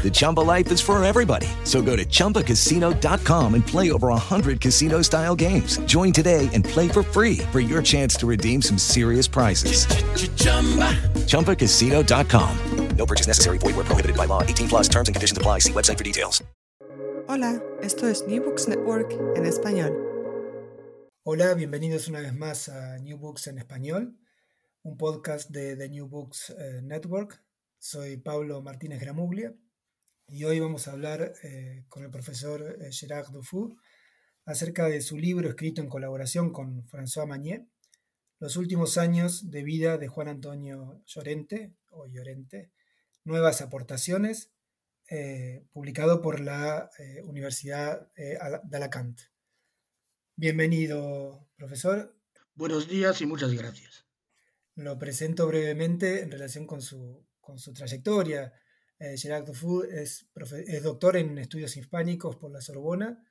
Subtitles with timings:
[0.00, 1.46] The Chumba life is for everybody.
[1.64, 5.76] So go to ChumbaCasino.com and play over 100 casino style games.
[5.84, 9.84] Join today and play for free for your chance to redeem some serious prizes.
[11.28, 12.96] ChumbaCasino.com.
[12.96, 13.58] No purchase necessary.
[13.58, 14.42] Void where prohibited by law.
[14.42, 15.60] 18 plus terms and conditions apply.
[15.60, 16.42] See website for details.
[17.28, 19.92] Hola, esto es New Books Network en español.
[21.24, 24.16] Hola, bienvenidos una vez más a New Books en español,
[24.82, 27.40] un podcast de The New Books eh, Network.
[27.78, 29.54] Soy Pablo Martínez Gramuglia
[30.30, 33.76] y hoy vamos a hablar eh, con el profesor eh, Gerard Dufour
[34.44, 37.66] acerca de su libro escrito en colaboración con François Magnier,
[38.38, 42.70] Los últimos años de vida de Juan Antonio Llorente, o Llorente,
[43.24, 44.50] Nuevas aportaciones,
[45.08, 49.20] eh, publicado por la eh, Universidad eh, de Alacant.
[50.36, 52.16] Bienvenido, profesor.
[52.54, 54.06] Buenos días y muchas gracias.
[54.76, 58.52] Lo presento brevemente en relación con su, con su trayectoria.
[59.00, 60.28] Eh, Gerard Dufour es,
[60.82, 63.24] doctor en estudios hispánicos por la Sorbona,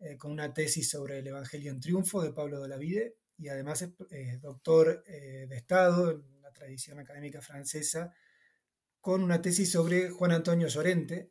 [0.00, 3.46] eh, con una tesis sobre el Evangelio en Triunfo de Pablo de la Vide, y
[3.46, 8.12] además es eh, doctor de Estado en la tradición académica francesa,
[9.00, 11.30] con una tesis sobre Juan Antonio Llorente,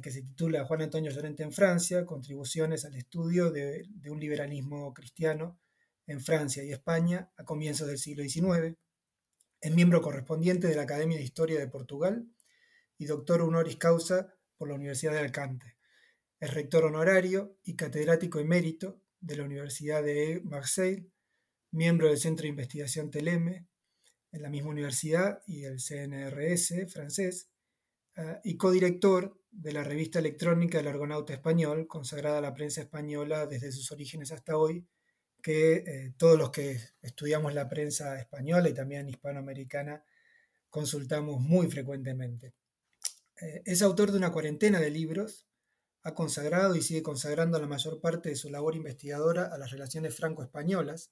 [0.00, 4.94] que se titula Juan Antonio Llorente en Francia, contribuciones al estudio de, de un liberalismo
[4.94, 5.58] cristiano
[6.06, 8.76] en Francia y España a comienzos del siglo XIX.
[9.60, 12.28] Es miembro correspondiente de la Academia de Historia de Portugal
[13.02, 15.76] y doctor honoris causa por la Universidad de Alcante.
[16.38, 21.10] Es rector honorario y catedrático emérito de la Universidad de Marseille,
[21.72, 23.66] miembro del Centro de Investigación Teleme
[24.30, 27.50] en la misma universidad y el CNRS francés,
[28.18, 33.48] uh, y codirector de la revista electrónica El Argonauta Español, consagrada a la prensa española
[33.48, 34.86] desde sus orígenes hasta hoy,
[35.42, 40.04] que eh, todos los que estudiamos la prensa española y también hispanoamericana
[40.70, 42.54] consultamos muy frecuentemente.
[43.42, 45.48] Eh, es autor de una cuarentena de libros,
[46.04, 50.14] ha consagrado y sigue consagrando la mayor parte de su labor investigadora a las relaciones
[50.14, 51.10] franco-españolas,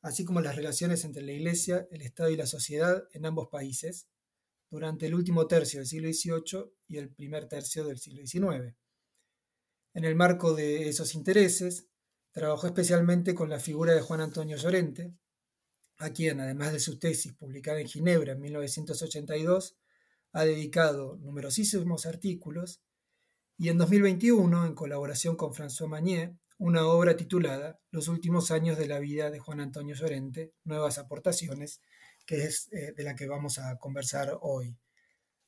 [0.00, 4.08] así como las relaciones entre la Iglesia, el Estado y la sociedad en ambos países,
[4.70, 8.74] durante el último tercio del siglo XVIII y el primer tercio del siglo XIX.
[9.92, 11.88] En el marco de esos intereses,
[12.32, 15.14] trabajó especialmente con la figura de Juan Antonio Llorente,
[15.98, 19.76] a quien, además de su tesis publicada en Ginebra en 1982,
[20.36, 22.82] ha dedicado numerosísimos artículos
[23.56, 28.86] y en 2021, en colaboración con François Magnier, una obra titulada Los últimos años de
[28.86, 31.80] la vida de Juan Antonio Llorente, Nuevas aportaciones,
[32.26, 34.76] que es eh, de la que vamos a conversar hoy.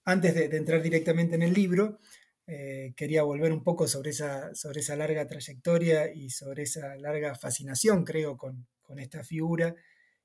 [0.07, 1.99] Antes de, entrar directamente en el libro,
[2.47, 7.35] eh, quería volver un poco sobre esa, sobre esa larga trayectoria y sobre esa larga
[7.35, 9.75] fascinación, creo, con, con esta figura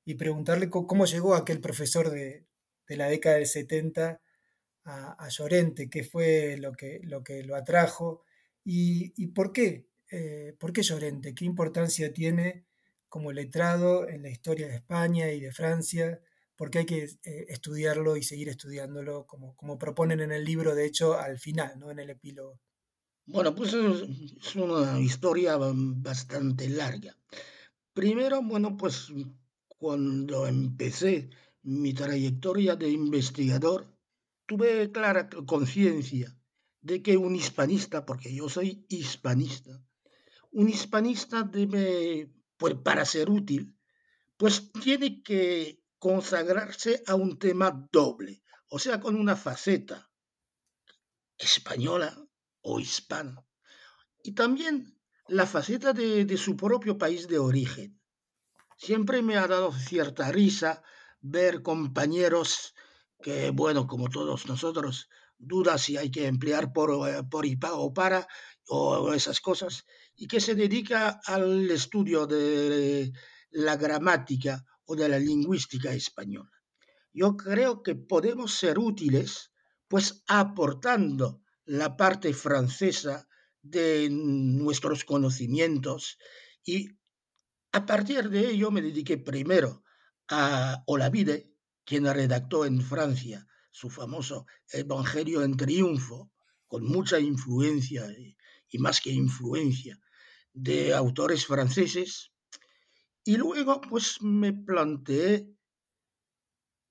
[0.06, 2.46] y preguntarle cómo, cómo llegó aquel profesor de,
[2.88, 4.22] de la década del 70
[4.84, 8.24] a, a, Llorente, qué fue lo que lo, que lo atrajo
[8.64, 12.66] y, por qué, eh, por qué Llorente, qué importancia tiene
[13.08, 16.20] como letrado en la historia de España y de Francia,
[16.56, 20.86] porque hay que eh, estudiarlo y seguir estudiándolo, como, como proponen en el libro, de
[20.86, 21.90] hecho, al final, ¿no?
[21.90, 22.60] en el epílogo.
[23.26, 27.16] Bueno, pues es una historia bastante larga.
[27.94, 29.08] Primero, bueno, pues
[29.68, 31.30] cuando empecé
[31.62, 33.93] mi trayectoria de investigador,
[34.46, 36.36] tuve clara conciencia
[36.80, 39.82] de que un hispanista, porque yo soy hispanista,
[40.50, 43.76] un hispanista debe, pues para ser útil,
[44.36, 50.10] pues tiene que consagrarse a un tema doble, o sea, con una faceta
[51.38, 52.16] española
[52.60, 53.44] o hispana,
[54.22, 57.98] y también la faceta de, de, su propio país de origen.
[58.76, 60.82] Siempre me ha dado cierta risa
[61.20, 62.73] ver compañeros
[63.22, 65.08] que, bueno, como todos nosotros,
[65.38, 68.26] duda si hay que emplear por, por y para o para
[68.68, 69.84] o esas cosas,
[70.16, 73.12] y que se dedica al estudio de
[73.50, 76.50] la gramática o de la lingüística española.
[77.12, 79.52] Yo creo que podemos ser útiles
[79.88, 83.28] pues aportando la parte francesa
[83.62, 86.18] de nuestros conocimientos
[86.64, 86.88] y
[87.72, 89.84] a partir de ello me dediqué primero
[90.28, 91.53] a Olavide,
[91.84, 96.30] quien redactó en Francia su famoso Evangelio en Triunfo,
[96.68, 98.36] con mucha influencia y,
[98.78, 99.98] más que influencia
[100.52, 102.32] de autores franceses.
[103.24, 105.48] Y luego pues me planteé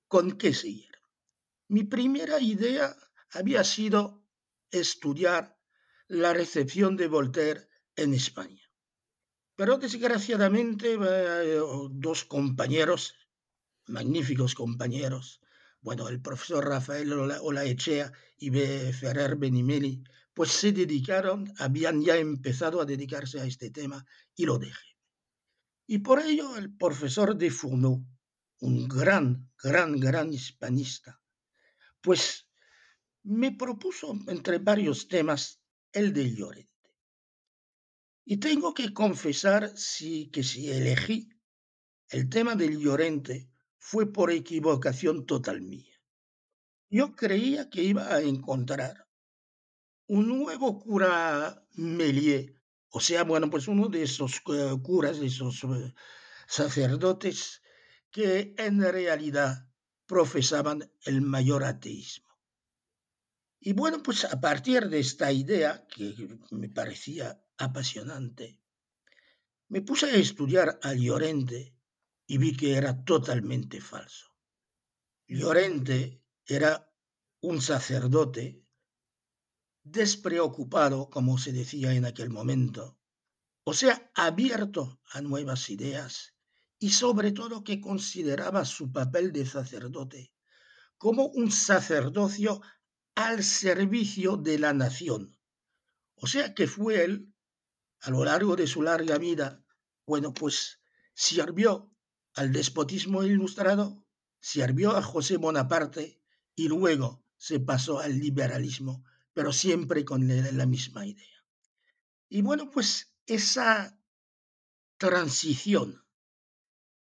[0.07, 0.91] con qué seguir.
[1.67, 2.95] Mi primera idea
[3.31, 4.23] había sido
[4.71, 5.57] estudiar
[6.07, 8.63] la recepción de Voltaire en España.
[9.55, 11.59] Pero desgraciadamente eh,
[11.91, 13.15] dos compañeros,
[13.87, 15.41] magníficos compañeros,
[15.81, 18.93] bueno, el profesor Rafael Olaechea y B.
[18.93, 20.01] Ferrer Benimeli,
[20.33, 24.97] pues se dedicaron, habían ya empezado a dedicarse a este tema y lo dejé.
[25.85, 28.05] Y por ello el profesor de Fourneau,
[28.59, 31.21] un gran, gran, gran hispanista,
[31.99, 32.47] pues
[33.23, 36.71] me propuso entre varios temas el del Llorente.
[38.25, 41.29] Y tengo que confesar sí, que si elegí
[42.07, 43.49] el tema del Llorente
[43.85, 46.01] fue por equivocación total mía.
[46.89, 49.09] Yo creía que iba a encontrar
[50.07, 52.55] un nuevo cura Melier,
[52.87, 55.93] o sea, bueno, pues uno de esos eh, curas, de esos eh,
[56.47, 57.61] sacerdotes
[58.09, 59.67] que en realidad
[60.05, 62.33] profesaban el mayor ateísmo.
[63.59, 66.15] Y bueno, pues a partir de esta idea, que
[66.51, 68.61] me parecía apasionante,
[69.67, 71.72] me puse a estudiar a Llorente
[72.27, 74.27] y vi que era totalmente falso.
[75.27, 76.91] Llorente era
[77.41, 78.63] un sacerdote
[79.83, 82.97] despreocupado, como se decía en aquel momento,
[83.65, 86.35] o sea, abierto a nuevas ideas
[86.79, 90.33] y sobre todo que consideraba su papel de sacerdote
[90.97, 92.61] como un sacerdocio
[93.15, 95.37] al servicio de la nación.
[96.15, 97.33] O sea que fue él,
[97.99, 99.65] a lo largo de su larga vida,
[100.05, 100.79] bueno, pues
[101.13, 101.92] sirvió
[102.35, 104.05] al despotismo ilustrado,
[104.39, 106.21] sirvió a José Bonaparte
[106.55, 109.03] y luego se pasó al liberalismo,
[109.33, 111.45] pero siempre con la misma idea.
[112.29, 113.99] Y bueno, pues esa
[114.97, 116.03] transición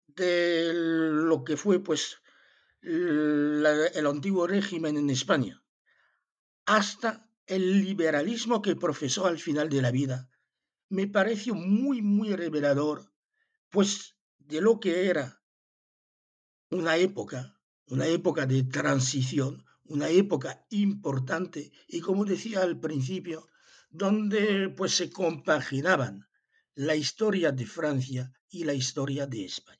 [0.07, 2.17] de lo que fue pues
[2.81, 5.63] el antiguo régimen en España
[6.65, 10.29] hasta el liberalismo que profesó al final de la vida,
[10.89, 13.13] me pareció muy, muy revelador,
[13.69, 14.16] pues
[14.47, 15.41] de lo que era
[16.69, 23.47] una época, una época de transición, una época importante y como decía al principio,
[23.89, 26.27] donde pues se compaginaban
[26.75, 29.77] la historia de Francia y la historia de España.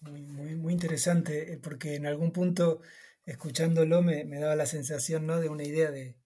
[0.00, 2.80] Muy, muy, interesante, eh, porque en algún punto,
[3.24, 5.40] escuchándolo, me, me, daba la sensación ¿no?
[5.40, 6.18] de una idea de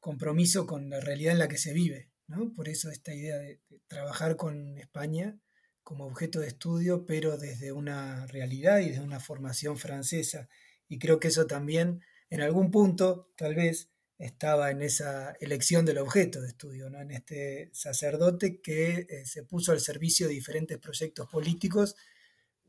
[0.00, 2.10] compromiso con la realidad en la que se vive.
[2.28, 2.54] ¿no?
[2.54, 5.38] Por eso esta idea de, de trabajar con España
[5.82, 10.48] como objeto de estudio, pero desde una realidad y desde una formación francesa.
[10.88, 15.98] Y creo que eso también, en algún punto, tal vez, estaba en esa elección del
[15.98, 17.00] objeto de estudio, ¿no?
[17.00, 21.96] en este sacerdote que eh, se puso al servicio de diferentes proyectos políticos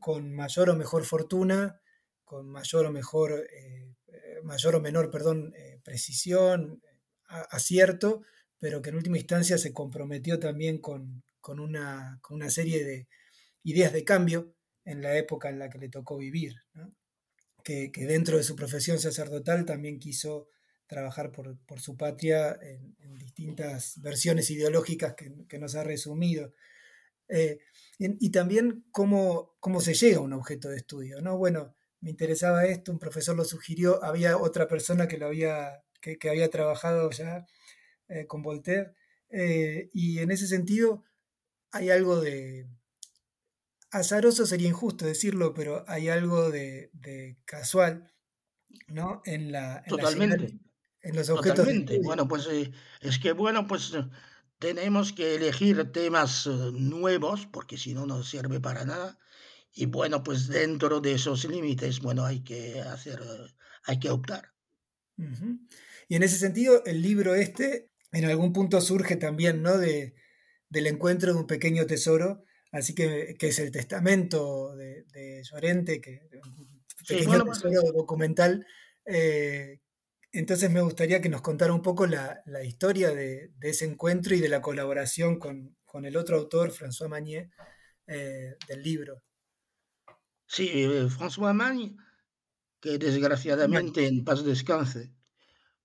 [0.00, 1.80] con mayor o mejor fortuna,
[2.24, 5.54] con mayor o mejor, eh, eh mayor o menor, perdón,
[5.84, 6.82] precisión,
[7.28, 8.22] acierto,
[8.58, 13.08] pero que en última instancia se comprometió también con, con una, con una serie de
[13.64, 16.54] ideas de cambio en la época en la que le tocó vivir,
[17.62, 20.48] que, que, dentro de su profesión sacerdotal también quiso
[20.86, 26.54] trabajar por, por su patria en, distintas versiones ideológicas que, que nos ha resumido.
[27.28, 27.60] Eh,
[27.98, 31.20] y, y, también cómo, cómo se llega a un objeto de estudio.
[31.20, 31.38] ¿no?
[31.38, 36.18] Bueno, me interesaba esto, un profesor lo sugirió, había otra persona que, lo había, que,
[36.18, 37.46] que había trabajado ya
[38.08, 38.92] eh, con Voltaire,
[39.30, 41.04] eh, y en ese sentido
[41.72, 42.68] hay algo de...
[43.90, 48.12] Azaroso sería injusto decirlo, pero hay algo de, de casual,
[48.86, 49.22] ¿no?
[49.24, 49.82] En la...
[49.84, 50.48] En Totalmente.
[50.48, 50.58] La,
[51.02, 51.98] en los objetos Totalmente.
[52.02, 54.04] Bueno, pues eh, es que, bueno, pues eh,
[54.58, 59.18] tenemos que elegir temas eh, nuevos, porque si no, no sirve para nada.
[59.74, 63.20] Y bueno, pues dentro de esos límites, bueno, hay que hacer,
[63.84, 64.52] hay que optar.
[65.16, 65.68] Uh -huh.
[66.08, 69.78] Y en ese sentido, el libro este, en algún punto surge también, ¿no?
[69.78, 70.14] De,
[70.72, 76.00] del encuentro de un pequeño tesoro, así que, que es el testamento de, de Llorente,
[76.00, 78.66] que un pequeño sí, tesoro documental.
[79.04, 79.80] Eh,
[80.32, 84.34] entonces me gustaría que nos contara un poco la, la historia de, de, ese encuentro
[84.34, 87.50] y de la colaboración con, con el otro autor, François Magnier,
[88.06, 89.22] eh, del libro.
[90.46, 91.92] Sí, eh, François Magnier,
[92.80, 95.12] que desgraciadamente en paz descanse,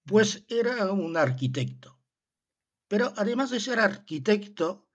[0.05, 1.96] pues era un arquitecto.
[2.87, 4.87] Pero además de ser arquitecto,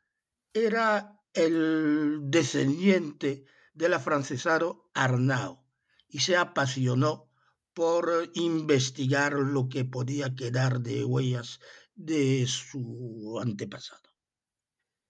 [0.52, 5.64] era el descendiente del afrancesado Arnau
[6.08, 7.30] y se apasionó
[7.72, 11.61] por investigar lo que podía quedar de huellas
[11.94, 14.11] de su antepasado.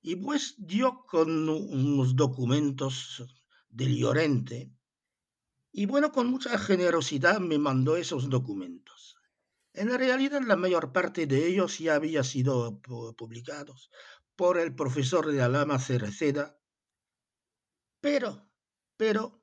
[0.01, 3.25] Y pues dio con unos documentos
[3.69, 4.73] del Llorente
[5.73, 8.92] y bueno, con mucha generosidad me mandó esos documentos.
[9.75, 12.81] En realidad la mayor parte de ellos ya había sido
[13.17, 13.91] publicados
[14.37, 16.59] por el profesor de Alama Cereceda,
[18.01, 18.51] pero,
[18.97, 19.43] pero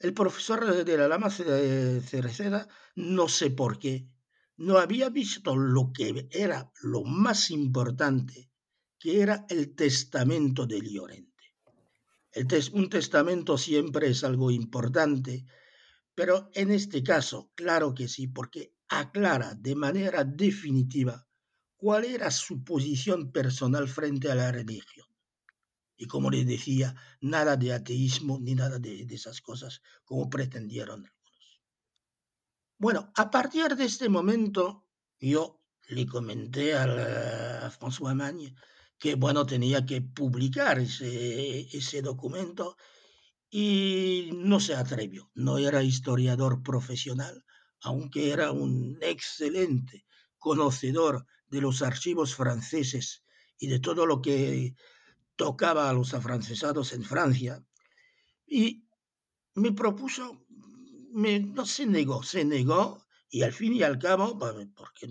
[0.00, 4.08] el profesor de la Lama Cereceda, no sé por qué,
[4.56, 8.50] no había visto lo que era lo más importante,
[8.98, 11.54] que era el testamento de Llorente.
[12.72, 15.44] un testamento siempre es algo importante,
[16.14, 21.26] pero en este caso, claro que sí, porque aclara de manera definitiva
[21.76, 25.06] cuál era su posición personal frente a la religión.
[25.96, 31.62] Y como les decía, nada de ateísmo ni nada de, esas cosas como pretendieron algunos.
[32.78, 34.86] Bueno, a partir de este momento,
[35.18, 38.54] yo le comenté a François Magne
[38.98, 42.76] que, bueno, tenía que publicar ese, ese documento
[43.50, 45.30] y no se atrevió.
[45.34, 47.44] No era historiador profesional,
[47.82, 50.04] aunque era un excelente
[50.38, 53.24] conocedor de los archivos franceses
[53.58, 54.74] y de todo lo que
[55.36, 57.64] tocaba a los afrancesados en Francia
[58.46, 58.84] y
[59.54, 60.44] me propuso,
[61.12, 64.38] me, no se negó, se negó y al fin y al cabo,
[64.74, 65.06] porque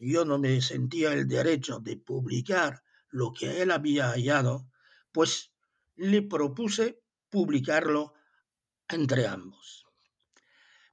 [0.00, 4.70] yo no me sentía el derecho de publicar lo que él había hallado,
[5.12, 5.52] pues
[5.96, 8.14] le propuse publicarlo
[8.88, 9.77] entre ambos.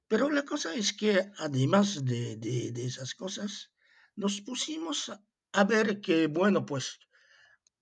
[0.08, 3.72] Pero la cosa es que además de, de, esas cosas,
[4.14, 5.12] nos pusimos
[5.52, 7.00] a ver que, bueno, pues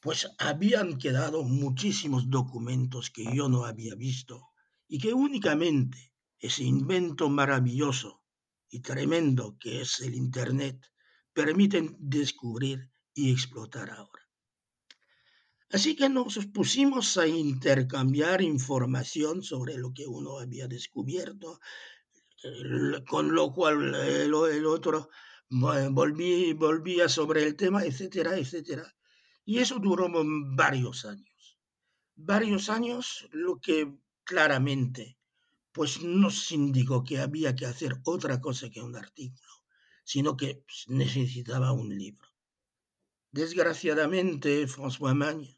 [0.00, 4.50] pues habían quedado muchísimos documentos que yo no había visto
[4.88, 8.22] y que únicamente ese invento maravilloso
[8.70, 10.92] y tremendo que es el Internet
[11.32, 14.28] permiten descubrir y explotar ahora.
[15.70, 21.60] Así que nos pusimos a intercambiar información sobre lo que uno había descubierto,
[23.06, 24.32] con lo cual el,
[24.66, 25.10] otro
[25.50, 28.94] volví, volvía sobre el tema, etcétera, etcétera.
[29.44, 30.08] Y eso duró
[30.56, 31.58] varios años.
[32.14, 35.17] Varios años, lo que claramente
[35.78, 39.52] pues nos indicó que había que hacer otra cosa que un artículo,
[40.02, 42.26] sino que necesitaba un libro.
[43.30, 45.56] Desgraciadamente, François Magne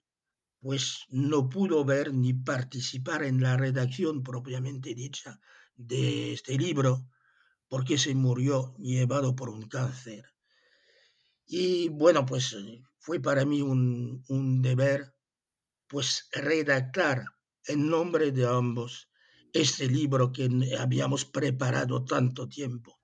[0.61, 5.41] pues no pudo ver ni participar en la redacción propiamente dicha
[5.75, 7.09] de este libro,
[7.67, 10.27] porque se murió llevado por un cáncer.
[11.47, 12.55] Y bueno, pues
[12.99, 15.15] fue para mí un, un deber,
[15.87, 17.25] pues redactar
[17.65, 19.10] en nombre de ambos
[19.53, 23.01] este libro que habíamos preparado tanto tiempo.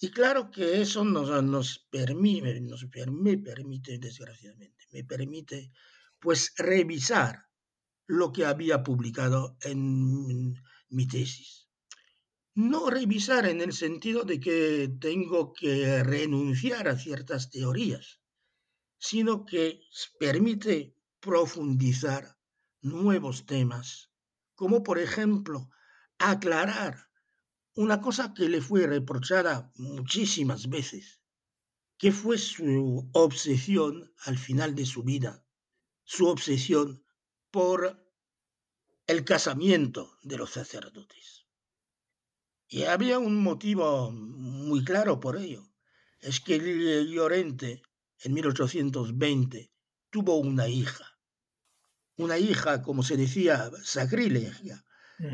[0.00, 5.72] Y claro que eso nos, nos permite, nos, me permite, desgraciadamente, me permite
[6.20, 7.46] pues revisar
[8.06, 10.54] lo que había publicado en
[10.88, 11.68] mi tesis.
[12.54, 18.20] No revisar en el sentido de que tengo que renunciar a ciertas teorías,
[18.98, 19.80] sino que
[20.18, 22.36] permite profundizar
[22.80, 24.07] nuevos temas,
[24.58, 25.70] como por ejemplo
[26.18, 27.06] aclarar
[27.74, 31.20] una cosa que le fue reprochada muchísimas veces,
[31.96, 35.44] que fue su obsesión al final de su vida
[36.02, 37.04] su obsesión
[37.52, 38.02] por
[39.06, 41.46] el casamiento de los sacerdotes.
[42.66, 45.70] Y había un motivo muy claro por ello.
[46.18, 46.58] Es que
[47.06, 47.82] Llorente,
[48.20, 49.70] en 1820,
[50.10, 51.07] tuvo una hija.
[52.18, 54.84] Una hija, como se decía, sacrilegia.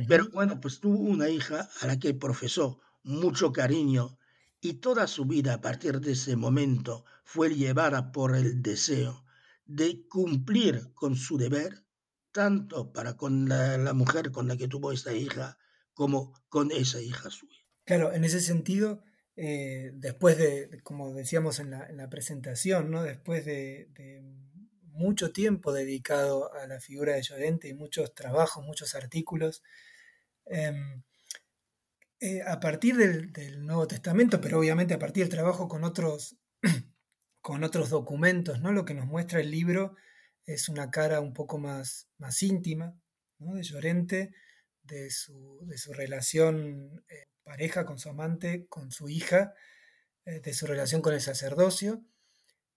[0.08, 4.18] Pero bueno, pues tuvo una hija a la que profesó mucho cariño
[4.60, 9.24] y toda su vida a partir de ese momento fue llevada por el deseo
[9.66, 11.84] de cumplir con su deber,
[12.32, 15.58] tanto para con la, mujer con la que tuvo esta hija,
[15.92, 17.60] como con esa hija suya.
[17.84, 19.02] Claro, en ese sentido,
[19.36, 23.02] eh, después de, como decíamos en la, presentación, ¿no?
[23.02, 23.90] después de,
[24.94, 29.62] mucho tiempo dedicado a la figura de Llorente y muchos trabajos, muchos artículos,
[30.46, 31.02] em,
[32.20, 36.38] Eh, a partir del, Nuevo Testamento, pero obviamente a partir del trabajo con otros,
[37.42, 38.72] con otros documentos, ¿no?
[38.72, 39.94] Lo que nos muestra el libro
[40.46, 42.96] es una cara un poco más, más íntima
[43.38, 44.32] de Llorente,
[44.82, 49.52] de su, de su relación eh, pareja con su amante, con su hija,
[50.24, 52.02] eh, de su relación con el sacerdocio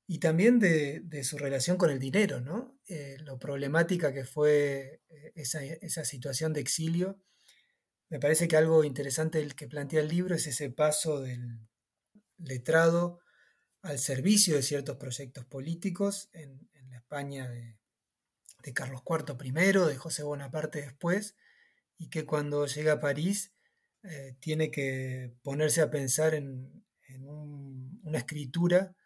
[0.08, 2.80] y también de, su relación con el dinero, ¿no?
[2.88, 5.02] Eh, lo problemática que fue
[5.36, 7.20] esa, esa, situación de exilio.
[8.10, 11.60] Me parece que algo interesante que plantea el libro es ese paso del
[12.38, 13.20] letrado
[13.82, 17.78] al servicio de ciertos proyectos políticos en, la España de,
[18.74, 21.38] Carlos IV primero, de José Bonaparte después,
[21.98, 23.54] y que cuando llega a París
[24.04, 28.98] eh, tiene que ponerse a pensar en, en un, una escritura, eh,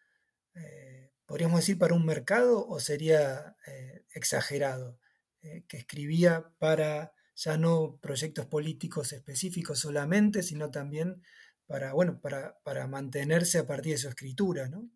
[1.32, 5.00] podríamos decir, para un mercado o sería eh, exagerado,
[5.42, 11.24] eh, que escribía para ya no proyectos políticos específicos solamente, sino también
[11.68, 14.92] para, bueno, para, para mantenerse a partir de su escritura, ¿no?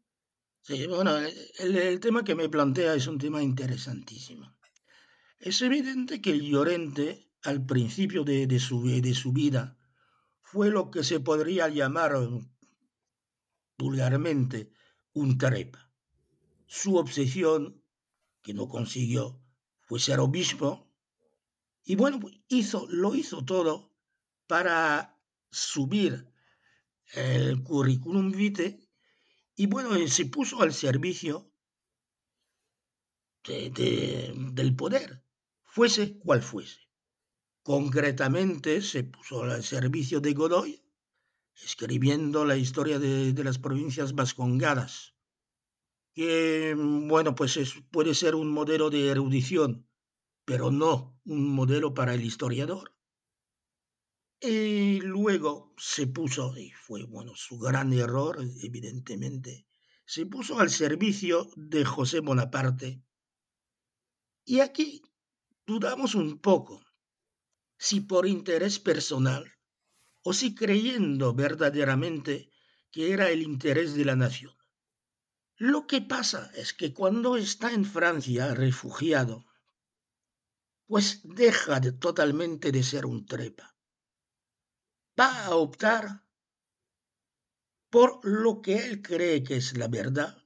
[0.62, 4.58] Sí, bueno, el, el, tema que me plantea es un tema interesantísimo.
[5.40, 9.78] Es evidente que Llorente, al principio de, de, su, de su vida,
[10.42, 12.12] fue lo que se podría llamar
[13.78, 14.74] vulgarmente
[15.14, 15.85] un trepa.
[16.68, 17.82] Su obsesión,
[18.42, 19.42] que no consiguió,
[19.82, 20.86] fue ser obispo,
[21.84, 23.94] y bueno, hizo, lo hizo todo
[24.48, 25.20] para
[25.52, 26.28] subir
[27.14, 28.80] el currículum vitae.
[29.56, 31.52] Y bueno, se puso al servicio
[33.44, 35.24] de, de, del poder,
[35.64, 36.82] fuese cual fuese.
[37.62, 40.84] Concretamente se puso al servicio de Godoy,
[41.64, 45.15] escribiendo la historia de, de las provincias vascongadas,
[46.16, 49.88] que, bueno, pues es, puede ser un modelo de erudición,
[50.46, 52.96] pero no un modelo para el historiador.
[54.40, 59.68] Y luego se puso, y fue bueno su gran error, evidentemente,
[60.06, 63.04] se puso al servicio de José Bonaparte.
[64.46, 65.02] Y aquí
[65.66, 66.82] dudamos un poco
[67.78, 69.52] si por interés personal
[70.24, 72.52] o si creyendo verdaderamente
[72.92, 74.56] que era el interés de la nación.
[75.58, 79.46] Lo que pasa es que cuando está en Francia refugiado,
[80.88, 83.76] pues deja de, totalmente de ser un trepa
[85.20, 86.24] va a optar
[87.90, 90.44] por lo que él cree que es la verdad,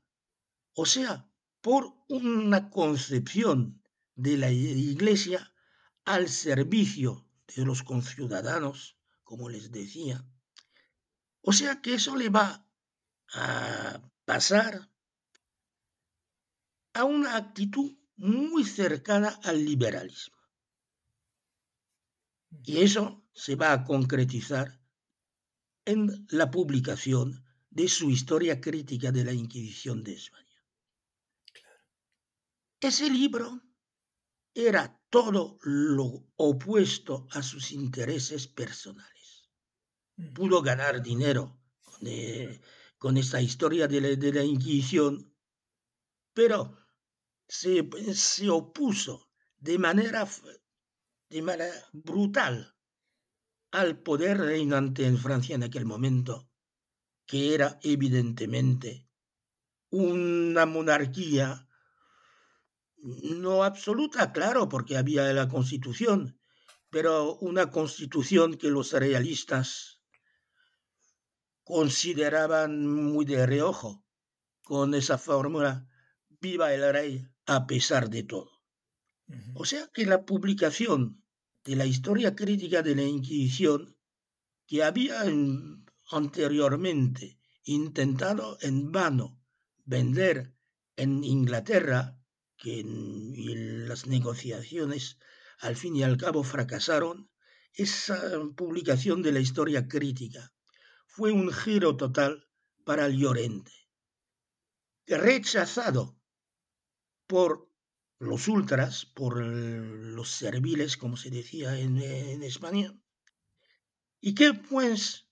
[0.74, 1.28] o sea,
[1.62, 3.82] por una concepción
[4.16, 5.52] de la iglesia
[6.06, 10.24] al servicio de los conciudadanos, como les decía.
[11.42, 12.66] O sea que eso le va
[13.34, 14.89] a pasar
[17.00, 20.38] a una actitud muy cercana al liberalismo.
[22.66, 24.82] Y eso se va a concretizar
[25.86, 30.46] en la publicación de su historia crítica de la Inquisición de España.
[32.82, 33.62] Ese libro
[34.54, 39.50] era todo lo opuesto a sus intereses personales.
[40.34, 42.60] Pudo ganar dinero con, eh,
[42.98, 45.34] con esta historia de la, de la Inquisición,
[46.34, 46.79] pero
[47.50, 50.28] se, se, opuso de manera,
[51.30, 52.76] de manera brutal
[53.72, 56.48] al poder reinante en Francia en aquel momento,
[57.26, 59.10] que era evidentemente
[59.90, 61.68] una monarquía
[62.98, 66.40] no absoluta, claro, porque había la constitución,
[66.92, 70.04] pero una constitución que los realistas
[71.64, 74.06] consideraban muy de reojo,
[74.62, 75.88] con esa fórmula,
[76.42, 78.52] viva el rey a pesar de todo.
[79.28, 79.52] Uh -huh.
[79.62, 81.24] O sea que la publicación
[81.64, 83.98] de la historia crítica de la Inquisición
[84.68, 89.28] que había en, anteriormente intentado en vano
[89.84, 90.54] vender
[90.96, 92.02] en Inglaterra,
[92.56, 95.18] que en, en las negociaciones
[95.60, 97.32] al fin y al cabo fracasaron,
[97.74, 98.18] esa
[98.56, 100.54] publicación de la historia crítica
[101.08, 102.48] fue un giro total
[102.86, 103.74] para el Llorente,
[105.08, 106.19] rechazado
[107.30, 107.72] por
[108.18, 113.00] los ultras, por los serviles, como se decía en, en España,
[114.20, 115.30] y que pues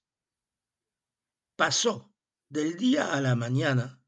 [1.55, 2.13] pasó
[2.49, 3.99] del día a la mañana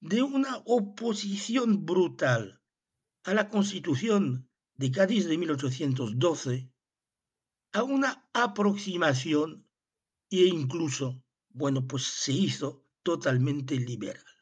[0.00, 2.62] de una oposición brutal
[3.24, 6.72] a la constitución de Cádiz de 1812
[7.74, 9.68] a una aproximación
[10.30, 14.37] e incluso, bueno, pues se hizo totalmente liberal.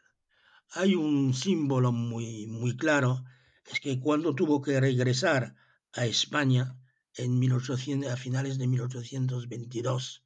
[0.71, 3.25] Hay un símbolo muy, muy claro
[3.65, 5.57] es que cuando tuvo que regresar
[5.93, 6.79] a España
[7.15, 10.25] en 1800, a finales de 1822,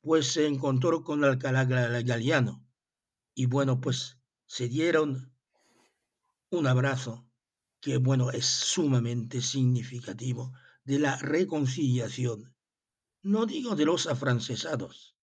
[0.00, 2.64] pues se encontró con Alcalá Galiano.
[3.34, 5.32] Y bueno, pues se dieron
[6.50, 7.28] un abrazo
[7.80, 10.52] que bueno, es sumamente significativo
[10.84, 12.54] de la reconciliación,
[13.22, 15.16] no digo de los afrancesados,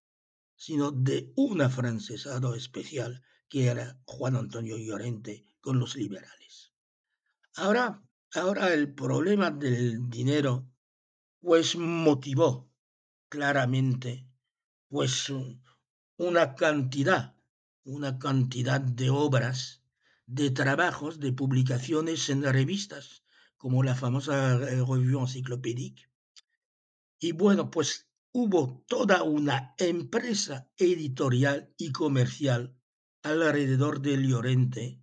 [0.56, 6.74] sino de un afrancesado especial que era Juan Antonio Llorente con los liberales.
[7.56, 8.04] Ahora,
[8.34, 10.68] ahora el problema del dinero
[11.40, 12.70] pues motivó
[13.30, 14.28] claramente
[14.90, 15.32] pues
[16.18, 17.36] una cantidad,
[17.84, 19.84] una cantidad de obras,
[20.26, 23.24] de trabajos, de publicaciones en revistas,
[23.58, 26.10] como la famosa eh, Revue Encyclopédique.
[27.20, 32.75] Y bueno, pues hubo toda una empresa editorial y comercial
[33.26, 35.02] alrededor de Llorente.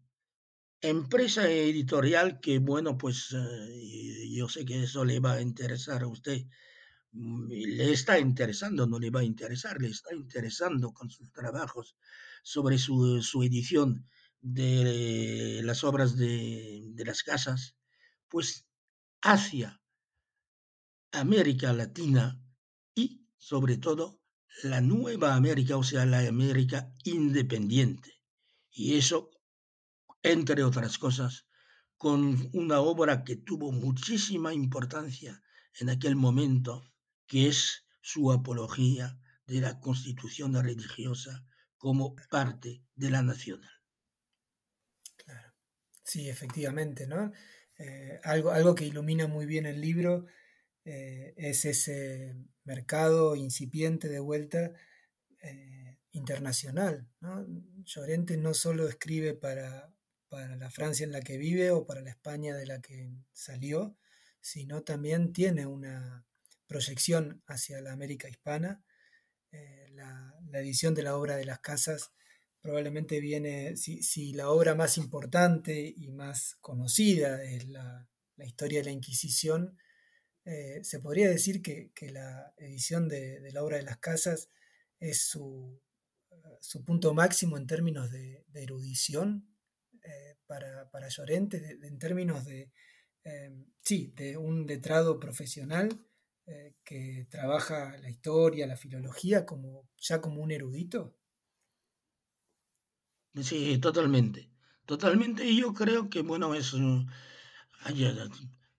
[0.80, 6.08] Empresa editorial que, bueno, pues eh, yo sé que eso le va a interesar a
[6.08, 6.46] usted.
[7.12, 11.96] Mm, le está interesando, no le va a interesar, le está interesando con sus trabajos
[12.44, 14.08] sobre su, su edición
[14.40, 17.76] de las obras de, de las casas,
[18.28, 18.66] pues
[19.22, 19.80] hacia
[21.12, 22.40] América Latina
[22.94, 24.21] y sobre todo
[24.62, 28.10] la nueva América, o sea, la América independiente.
[28.70, 29.30] Y eso,
[30.22, 31.46] entre otras cosas,
[31.96, 35.42] con una obra que tuvo muchísima importancia
[35.78, 36.82] en aquel momento,
[37.26, 41.44] que es su apología de la constitución religiosa
[41.76, 43.70] como parte de la nacional.
[46.04, 47.32] Sí, efectivamente, ¿no?
[47.78, 50.26] Eh, algo, algo que ilumina muy bien el libro
[50.84, 54.72] eh, es ese mercado incipiente de vuelta
[55.40, 57.08] eh, internacional.
[57.84, 59.92] Llorente no solo escribe para,
[60.28, 63.96] para la Francia en la que vive o para la España de la que salió,
[64.40, 66.26] sino también tiene una
[66.66, 68.82] proyección hacia la América hispana.
[69.92, 72.12] la, la, edición de la obra de las casas
[72.62, 78.90] probablemente viene, si, la obra más importante y más conocida es la, historia de la
[78.90, 79.76] Inquisición,
[80.44, 84.50] eh, se podría decir que, la edición de, la obra de las casas
[84.98, 85.80] es su,
[86.60, 89.48] su punto máximo en términos de, erudición
[90.02, 92.72] eh, para, para, Llorente, en términos de,
[93.24, 93.50] eh,
[93.80, 95.88] sí, de un letrado profesional
[96.84, 101.16] que trabaja la historia, la filología, como, ya como un erudito.
[103.40, 104.50] Sí, totalmente.
[104.84, 105.46] Totalmente.
[105.46, 106.74] Y yo creo que, bueno, es.
[106.74, 107.06] Mm,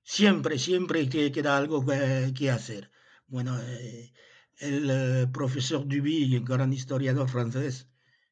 [0.03, 2.91] siempre, siempre que queda algo que, hacer.
[3.27, 4.13] Bueno, eh,
[4.57, 7.87] el eh, profesor Duby, gran historiador francés,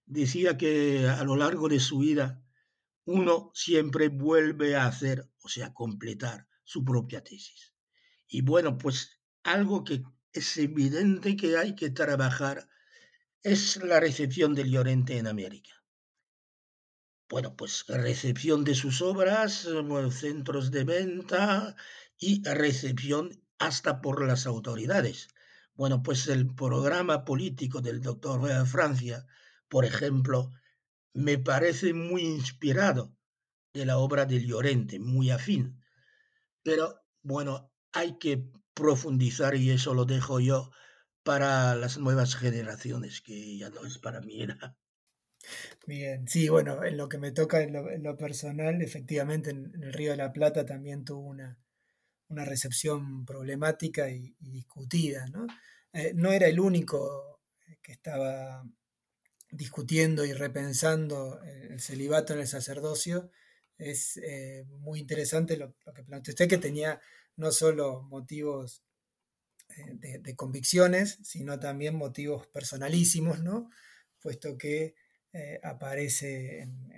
[0.05, 2.43] decía que a lo largo de su vida
[3.05, 7.73] uno siempre vuelve a hacer, o sea, completar su propia tesis.
[8.27, 10.03] Y bueno, pues algo que
[10.33, 12.69] es evidente que hay que trabajar
[13.43, 15.80] es la recepción del Llorente en América
[17.31, 19.65] bueno, pues recepción de sus obras,
[20.11, 21.77] centros de venta
[22.19, 25.29] y recepción hasta por las autoridades.
[25.73, 29.25] Bueno, pues el programa político del doctor Francia,
[29.69, 30.51] por ejemplo,
[31.13, 33.15] me parece muy inspirado
[33.73, 35.81] de la obra de Llorente, muy afín.
[36.63, 40.69] Pero bueno, hay que profundizar y eso lo dejo yo
[41.23, 44.45] para las nuevas generaciones, que ya no es para mí.
[45.87, 47.73] Bien, sí, bueno, en lo que me toca en
[48.03, 51.57] lo, personal, efectivamente en, el Río de la Plata también tuvo una,
[52.29, 55.47] recepción problemática y, discutida, ¿no?
[55.91, 57.41] Eh, no era el único
[57.81, 58.63] que estaba
[59.49, 63.31] discutiendo y repensando el celibato en el sacerdocio.
[63.77, 67.01] Es eh, muy interesante lo, que planteó usted, que tenía
[67.35, 68.83] no solo motivos
[69.69, 73.69] eh, de, de, convicciones, sino también motivos personalísimos, ¿no?
[74.21, 74.95] Puesto que
[75.33, 76.91] eh, aparece en,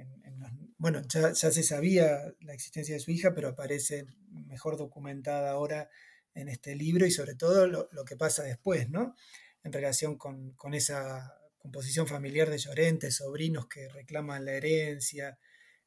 [0.78, 5.90] bueno, ya, se sabía la existencia de su hija, pero aparece mejor documentada ahora
[6.34, 9.16] en este libro y sobre todo lo, que pasa después, ¿no?
[9.64, 15.40] En relación con, esa composición familiar de Llorente, sobrinos que reclaman la herencia.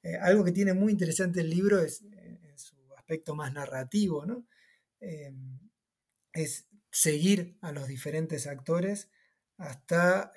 [0.02, 4.46] Eh, algo que tiene muy interesante el libro es eh, su aspecto más narrativo, ¿no?
[6.32, 9.10] es seguir a los diferentes actores
[9.58, 10.32] hasta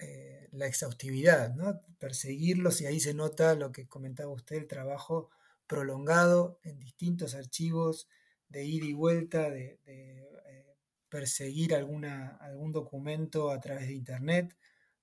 [0.52, 1.54] la exhaustividad,
[2.00, 5.30] perseguirlos y ahí se nota lo que comentaba usted, el trabajo
[5.68, 8.08] prolongado en distintos archivos
[8.50, 10.26] de ida y vuelta, de, eh,
[11.10, 14.56] perseguir alguna, algún documento a través de Internet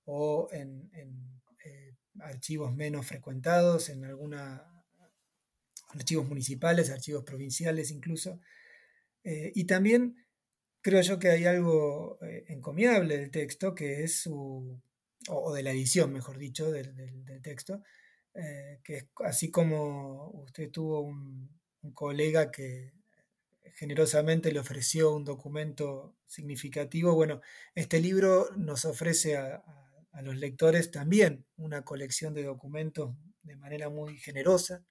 [0.04, 0.90] o en,
[1.64, 4.72] eh, archivos menos frecuentados, en alguna
[5.94, 8.40] archivos municipales, archivos provinciales incluso.
[9.24, 10.25] Eh, y también
[10.86, 14.80] creo yo que hay algo eh, encomiable del texto, que es su,
[15.28, 16.94] o, de la edición, mejor dicho, del,
[17.42, 17.82] texto,
[18.34, 21.50] eh, que es así como usted tuvo un,
[21.92, 22.92] colega que
[23.74, 27.40] generosamente le ofreció un documento significativo, bueno,
[27.74, 29.64] este libro nos ofrece a,
[30.22, 34.84] los lectores también una colección de documentos de manera muy generosa.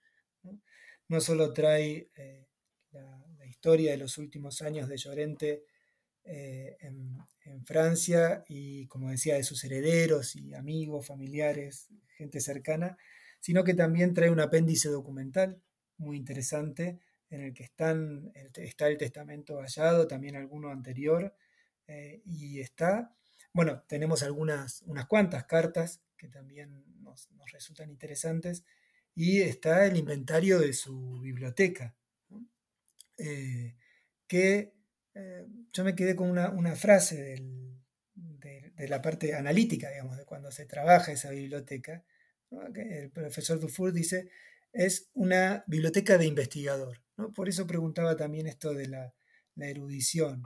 [1.07, 2.47] No, solo trae eh,
[2.91, 5.63] la, historia de los últimos años de Llorente,
[6.25, 7.15] eh, en,
[7.65, 12.97] Francia y, como decía, de sus herederos y amigos, familiares, gente cercana,
[13.39, 15.61] sino que también trae un apéndice documental
[15.97, 21.35] muy interesante en el que están, está el testamento hallado, también alguno anterior,
[21.87, 23.15] eh, y está,
[23.53, 28.63] bueno, tenemos algunas, unas cuantas cartas que también nos, resultan interesantes,
[29.13, 31.95] y está el inventario de su biblioteca,
[33.17, 33.75] eh,
[34.27, 34.74] que
[35.15, 37.41] eh, yo me quedé con una, frase
[38.15, 42.03] de, la parte analítica, digamos, de cuando se trabaja esa biblioteca.
[42.75, 44.29] El profesor Dufour dice,
[44.73, 47.01] es una biblioteca de investigador.
[47.33, 49.13] Por eso preguntaba también esto de la,
[49.55, 50.43] erudición.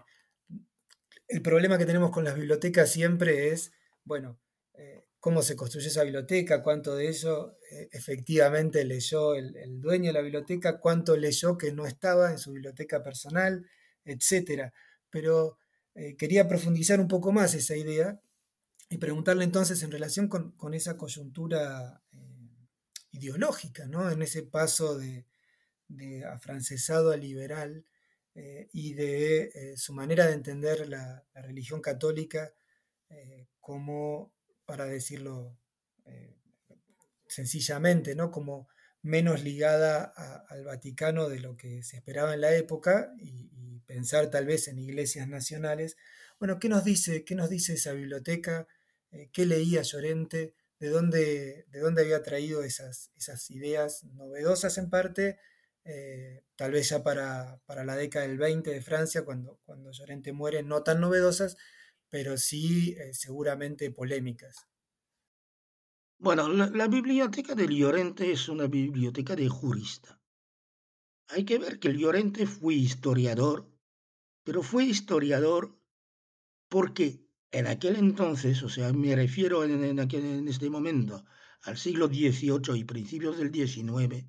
[1.28, 3.72] El problema que tenemos con las bibliotecas siempre es,
[4.04, 4.40] bueno,
[4.76, 10.14] eh, cómo se construyó esa biblioteca, cuánto de eso eh, efectivamente leyó el, dueño de
[10.14, 13.68] la biblioteca, cuánto leyó que no estaba en su biblioteca personal,
[14.06, 14.74] etcétera.
[15.10, 15.58] Pero
[15.96, 18.22] eh, quería profundizar un poco más esa idea
[18.90, 22.68] y preguntarle entonces en relación con, esa coyuntura eh,
[23.12, 24.10] ideológica, ¿no?
[24.10, 25.26] en ese paso de,
[26.26, 27.84] afrancesado a liberal
[28.36, 32.54] eh, y de su manera de entender la, religión católica
[33.60, 34.32] como,
[34.66, 35.58] para decirlo
[37.28, 38.30] sencillamente, ¿no?
[38.30, 38.70] como
[39.02, 40.04] menos ligada
[40.50, 43.50] al Vaticano de lo que se esperaba en la época y,
[43.90, 45.98] pensar tal vez en iglesias nacionales.
[46.38, 48.68] Bueno, ¿qué nos dice, qué nos dice esa biblioteca?
[49.10, 50.54] Eh, ¿Qué leía Llorente?
[50.80, 55.40] ¿De dónde, de dónde había traído esas, esas ideas novedosas en parte?
[55.86, 60.62] Eh, tal vez ya para, la década del 20 de Francia, cuando, cuando Llorente muere,
[60.62, 61.58] no tan novedosas,
[62.10, 64.68] pero sí eh, seguramente polémicas.
[66.20, 70.22] Bueno, la, la, biblioteca de Llorente es una biblioteca de jurista.
[71.30, 73.69] Hay que ver que Llorente fue historiador
[74.50, 75.80] pero fue historiador
[76.70, 80.00] porque en aquel entonces, o sea, me refiero en,
[80.50, 81.24] este momento
[81.62, 84.26] al siglo XVIII y principios del XIX,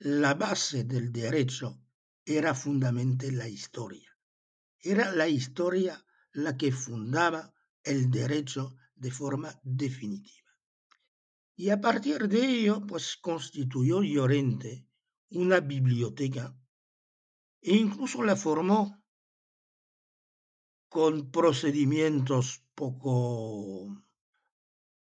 [0.00, 1.80] la base del derecho
[2.24, 4.18] era fundamentalmente la historia.
[4.80, 7.54] Era la historia la que fundaba
[7.84, 10.50] el derecho de forma definitiva.
[11.54, 14.88] Y a partir de ello, pues constituyó Llorente
[15.30, 16.52] una biblioteca
[17.62, 19.05] e incluso la formó
[20.88, 24.02] con procedimientos poco,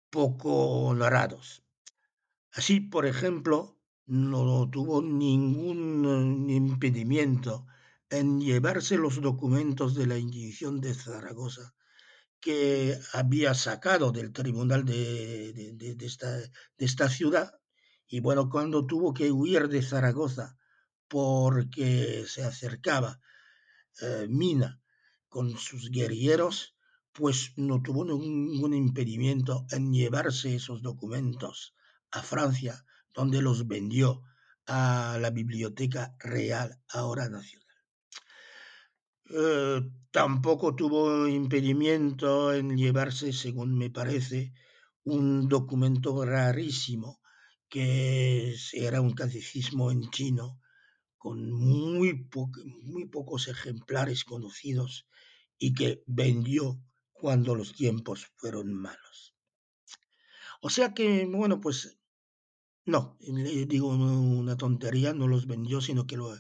[0.10, 1.64] poco honrados.
[2.52, 7.66] Así, por ejemplo, no tuvo ningún impedimento
[8.10, 11.74] en llevarse los documentos de la Inquisición de Zaragoza
[12.42, 17.54] que había sacado del tribunal de, esta, de, esta, ciudad.
[18.08, 20.58] Y bueno, cuando tuvo que huir de Zaragoza
[21.08, 23.22] porque se acercaba
[24.02, 24.81] eh, Mina
[25.32, 26.76] con sus guerrilleros,
[27.14, 31.74] pues no tuvo ningún impedimento en llevarse esos documentos
[32.12, 34.24] a Francia, donde los vendió
[34.68, 37.78] a la Biblioteca Real, ahora nacional.
[39.30, 44.54] Eh, tampoco tuvo impedimento en llevarse, según me parece,
[45.06, 47.22] un documento rarísimo,
[47.70, 50.60] que era un catecismo en chino,
[51.22, 52.28] con muy,
[52.82, 55.06] muy pocos ejemplares conocidos
[55.60, 56.82] y que vendió
[57.12, 59.36] cuando los tiempos fueron malos.
[60.62, 62.00] O sea que, bueno, pues
[62.86, 66.36] no, le digo una tontería, no los vendió, sino que lo,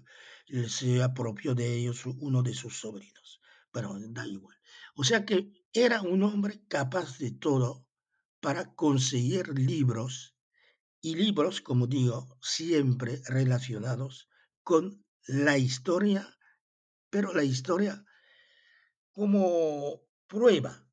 [0.67, 3.39] se apropió de ellos uno de sus sobrinos.
[3.71, 4.57] Pero da igual.
[4.95, 7.85] O sea que era un hombre capaz de todo
[8.39, 10.35] para conseguir libros
[11.01, 14.30] y libros, como digo, siempre relacionados
[14.63, 16.27] con la historia,
[17.09, 18.05] pero la historia
[19.11, 20.87] como prueba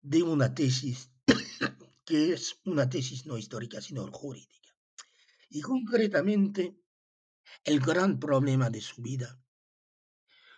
[0.00, 1.10] de una tesis
[2.04, 4.74] que es una tesis no histórica, sino jurídica.
[5.50, 6.78] Y concretamente,
[7.64, 9.38] el gran problema de su vida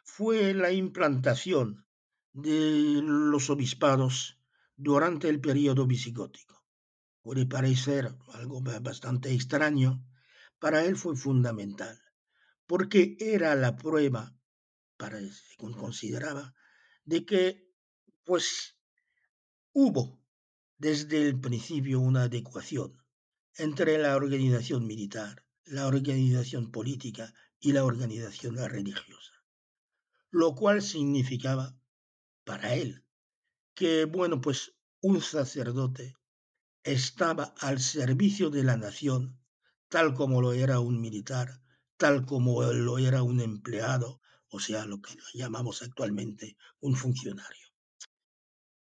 [0.05, 1.87] fue la implantación
[2.33, 4.39] de los obispados
[4.77, 6.65] durante el periodo visigótico.
[7.23, 10.05] Puede parecer algo bastante extraño,
[10.59, 12.01] para él fue fundamental,
[12.71, 14.33] porque era la prueba,
[14.97, 16.55] para, según consideraba,
[17.05, 17.69] de que,
[18.23, 18.77] pues,
[19.73, 20.23] hubo
[20.79, 22.97] desde el principio una adecuación
[23.57, 29.33] entre la organización militar, la organización política y la organización religiosa,
[30.31, 31.77] lo cual significaba
[32.45, 33.05] para él
[33.75, 36.15] que, bueno, pues un sacerdote
[36.85, 39.41] estaba al servicio de la nación,
[39.89, 41.61] tal como lo era un militar,
[42.01, 47.67] tal como lo era un empleado, o sea, lo que llamamos actualmente un funcionario.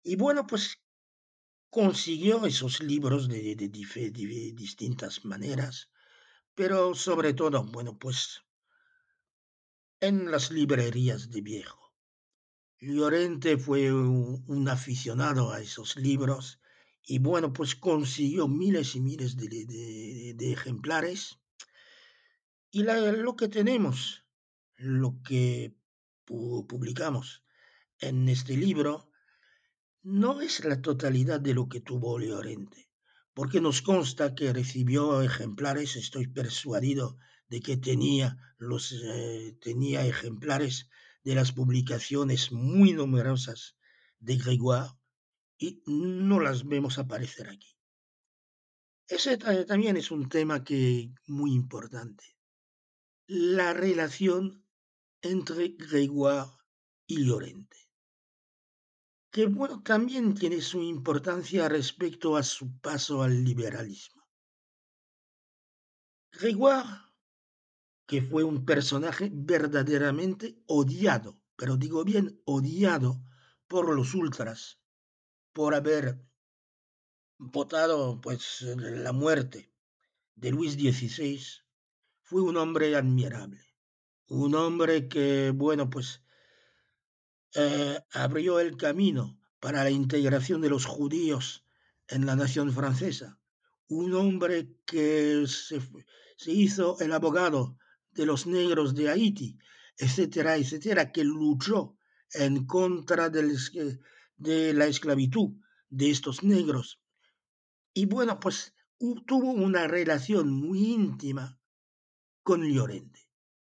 [0.03, 0.63] Y bueno, pues
[1.69, 5.89] consiguió esos libros de, de, de, distintas maneras,
[6.53, 8.41] pero sobre todo, bueno, pues
[9.99, 11.93] en las librerías de viejo.
[12.79, 16.59] Llorente fue un, un aficionado a esos libros
[17.03, 21.39] y bueno, pues consiguió miles y miles de, ejemplares.
[22.71, 24.23] Y la, lo que tenemos,
[24.75, 25.75] lo que
[26.25, 27.43] publicamos
[27.99, 29.11] en este libro,
[30.03, 32.89] no es la totalidad de lo que tuvo Llorente,
[33.33, 37.17] porque nos consta que recibió ejemplares, estoy persuadido
[37.49, 40.89] de que tenía, los, eh, tenía ejemplares
[41.23, 43.75] de las publicaciones muy numerosas
[44.19, 44.93] de Grégoire
[45.57, 47.75] y no las vemos aparecer aquí.
[49.07, 52.38] Ese también es un tema que muy importante.
[53.31, 54.65] La relación
[55.21, 56.49] entre Grégoire
[57.05, 57.77] y Llorente
[59.31, 64.27] que bueno, también tiene su importancia respecto a su paso al liberalismo.
[66.31, 66.89] Grégoire,
[68.07, 73.23] que fue un personaje verdaderamente odiado, pero digo bien odiado
[73.67, 74.79] por los ultras,
[75.53, 76.19] por haber
[77.37, 79.71] votado pues la muerte
[80.35, 81.39] de Luis XVI,
[82.29, 83.59] fue un hombre admirable,
[84.27, 86.21] un hombre que, bueno, pues
[87.55, 91.65] eh, abrió el camino para la integración de los judíos
[92.07, 93.39] en la nación francesa.
[93.87, 95.81] Un hombre que se,
[96.37, 97.79] se hizo el abogado
[98.11, 99.57] de los negros de Haití,
[99.97, 101.97] etcétera, etcétera, que luchó
[102.33, 103.57] en contra del,
[104.37, 105.55] de la esclavitud
[105.89, 107.01] de estos negros.
[107.91, 111.58] Y bueno, pues tuvo una relación muy íntima
[112.43, 113.27] con Llorente.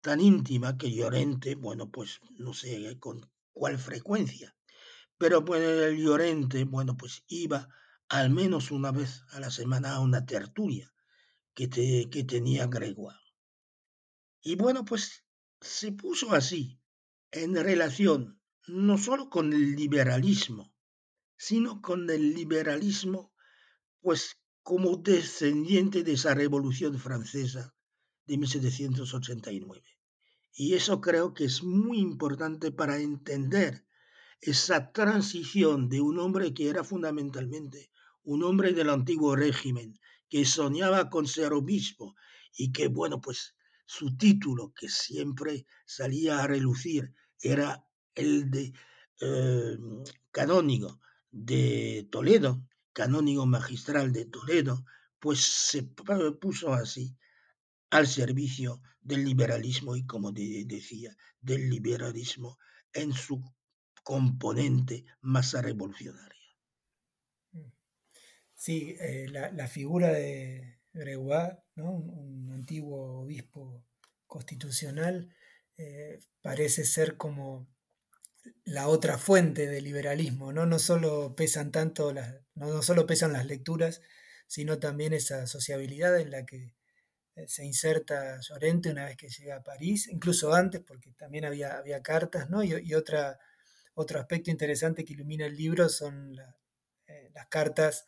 [0.00, 4.56] Tan íntima que Llorente, bueno, pues no sé con cuál frecuencia.
[5.18, 7.68] Pero pues el Llorente, bueno, pues iba
[8.08, 10.92] al menos una vez a la semana a una tertulia
[11.54, 13.18] que, te, que tenía Gregoire.
[14.42, 15.24] Y bueno, pues
[15.60, 16.80] se puso así,
[17.30, 20.74] en relación no solo con el liberalismo,
[21.36, 23.32] sino con el liberalismo,
[24.00, 27.74] pues como descendiente de esa revolución francesa
[28.30, 29.82] de 1789.
[30.52, 33.84] Y eso creo que es muy importante para entender
[34.40, 37.90] esa transición de un hombre que era fundamentalmente
[38.22, 42.14] un hombre del antiguo régimen, que soñaba con ser obispo
[42.56, 48.72] y que, bueno, pues su título que siempre salía a relucir era el de
[49.20, 49.76] eh,
[50.30, 51.00] canónigo
[51.32, 54.84] de Toledo, canónigo magistral de Toledo,
[55.18, 57.16] pues se puso así
[57.90, 62.58] al servicio del liberalismo y, como decía, del liberalismo
[62.92, 63.42] en su
[64.02, 66.30] componente más revolucionaria.
[68.54, 71.92] Sí, eh, la, figura de Gregoire, ¿no?
[71.92, 73.86] un, antiguo obispo
[74.26, 75.34] constitucional,
[75.78, 77.68] eh, parece ser como
[78.64, 80.66] la otra fuente del liberalismo, ¿no?
[80.66, 84.02] No solo pesan tanto las, no, solo pesan las lecturas,
[84.46, 86.74] sino también esa sociabilidad en la que
[87.46, 92.02] se inserta Llorente una vez que llega a París, incluso antes, porque también había, había
[92.02, 92.62] cartas, ¿no?
[92.62, 93.38] Y, otra,
[93.94, 96.38] otro aspecto interesante que ilumina el libro son
[97.06, 98.04] eh, las cartas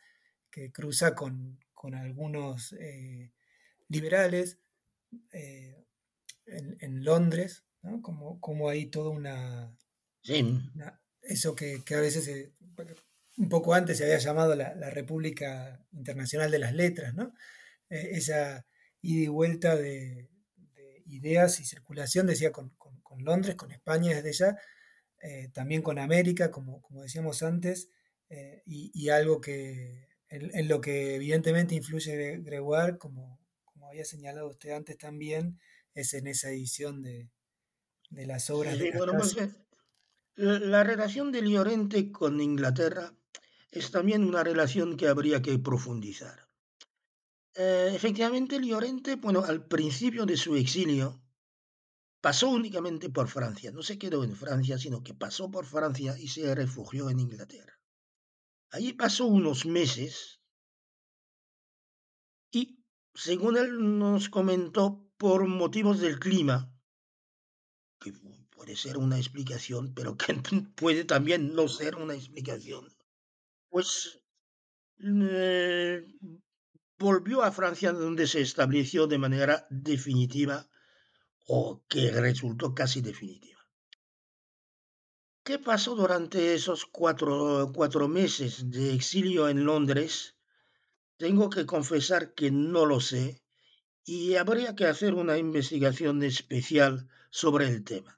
[0.49, 1.59] que cruza con,
[1.95, 3.33] algunos eh,
[3.89, 4.57] liberales
[5.31, 8.01] en, Londres, ¿no?
[8.01, 9.75] Como, como hay toda una...
[11.21, 12.51] eso que, a veces,
[13.37, 17.33] un poco antes se había llamado la, República Internacional de las Letras, ¿no?
[17.89, 18.65] esa
[19.03, 20.29] ida y vuelta de,
[21.05, 22.73] ideas y circulación, decía, con,
[23.19, 24.57] Londres, con España desde ya,
[25.21, 27.89] eh, también con América, como, como decíamos antes,
[28.29, 34.71] eh, y, algo que en, lo que evidentemente influye Gregoire, como, como había señalado usted
[34.71, 35.59] antes también,
[35.93, 37.29] es en esa edición de,
[38.09, 39.51] las obras de pues, eh,
[40.35, 43.13] la relación de Llorente con Inglaterra
[43.69, 46.47] es también una relación que habría que profundizar.
[47.55, 51.21] Eh, efectivamente, Llorente, bueno, al principio de su exilio,
[52.19, 56.29] pasó únicamente por Francia, no se quedó en Francia, sino que pasó por Francia y
[56.29, 57.79] se refugió en Inglaterra.
[58.71, 60.41] Allí pasó unos meses
[62.51, 62.83] y,
[63.13, 66.73] según él nos comentó, por motivos del clima,
[67.99, 68.13] que
[68.49, 70.33] puede ser una explicación, pero que
[70.75, 72.87] puede también no ser una explicación,
[73.69, 74.19] pues
[74.99, 76.05] eh,
[77.03, 80.69] volvió a Francia donde se estableció de manera definitiva
[81.45, 83.59] o que resultó casi definitiva.
[85.43, 90.37] ¿Qué pasó durante esos cuatro, cuatro meses de exilio en Londres?
[91.17, 93.43] Tengo que confesar que no lo sé
[94.05, 98.17] y habría que hacer una investigación especial sobre el tema.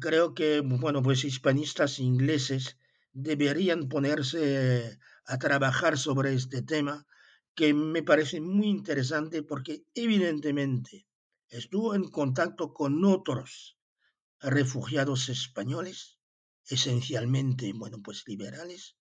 [0.00, 2.76] Creo que, bueno, pues hispanistas ingleses
[3.12, 7.06] deberían ponerse a trabajar sobre este tema
[7.60, 11.06] que me parece muy interesante porque evidentemente
[11.46, 13.76] estuvo en contacto con otros
[14.40, 16.18] refugiados españoles,
[16.64, 18.96] esencialmente, bueno, pues liberales,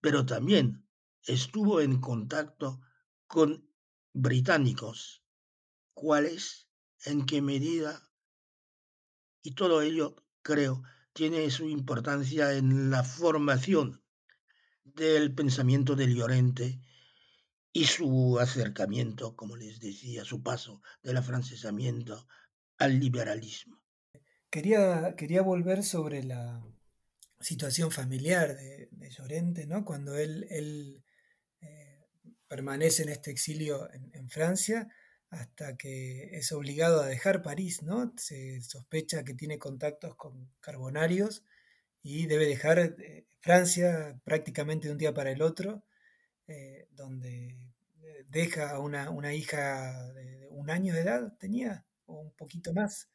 [0.00, 0.86] pero también
[1.24, 2.80] estuvo en contacto
[3.26, 3.68] con
[4.12, 5.24] británicos,
[5.92, 6.68] cuáles,
[7.06, 8.08] en qué medida,
[9.42, 10.84] y todo ello, creo,
[11.14, 14.04] tiene su importancia en la formación
[14.84, 16.80] del pensamiento de Llorente
[17.76, 22.28] y su acercamiento, como les decía, su paso del afrancesamiento
[22.78, 23.82] al liberalismo.
[24.48, 26.64] Quería, quería volver sobre la
[27.40, 29.84] situación familiar de, Llorente, ¿no?
[29.84, 31.04] Cuando él, él
[31.60, 32.06] eh,
[32.46, 34.88] permanece en este exilio en, Francia
[35.30, 38.12] hasta que es obligado a dejar París, ¿no?
[38.16, 41.42] Se sospecha que tiene contactos con carbonarios
[42.02, 45.84] y debe dejar eh, Francia prácticamente de un día para el otro,
[46.46, 47.56] eh, donde
[48.28, 53.08] deja a una, una, hija de un año de edad, tenía, o un poquito más,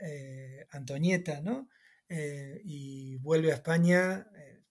[0.00, 1.68] eh, Antonieta, ¿no?
[2.08, 4.62] Eh, y vuelve a España, eh,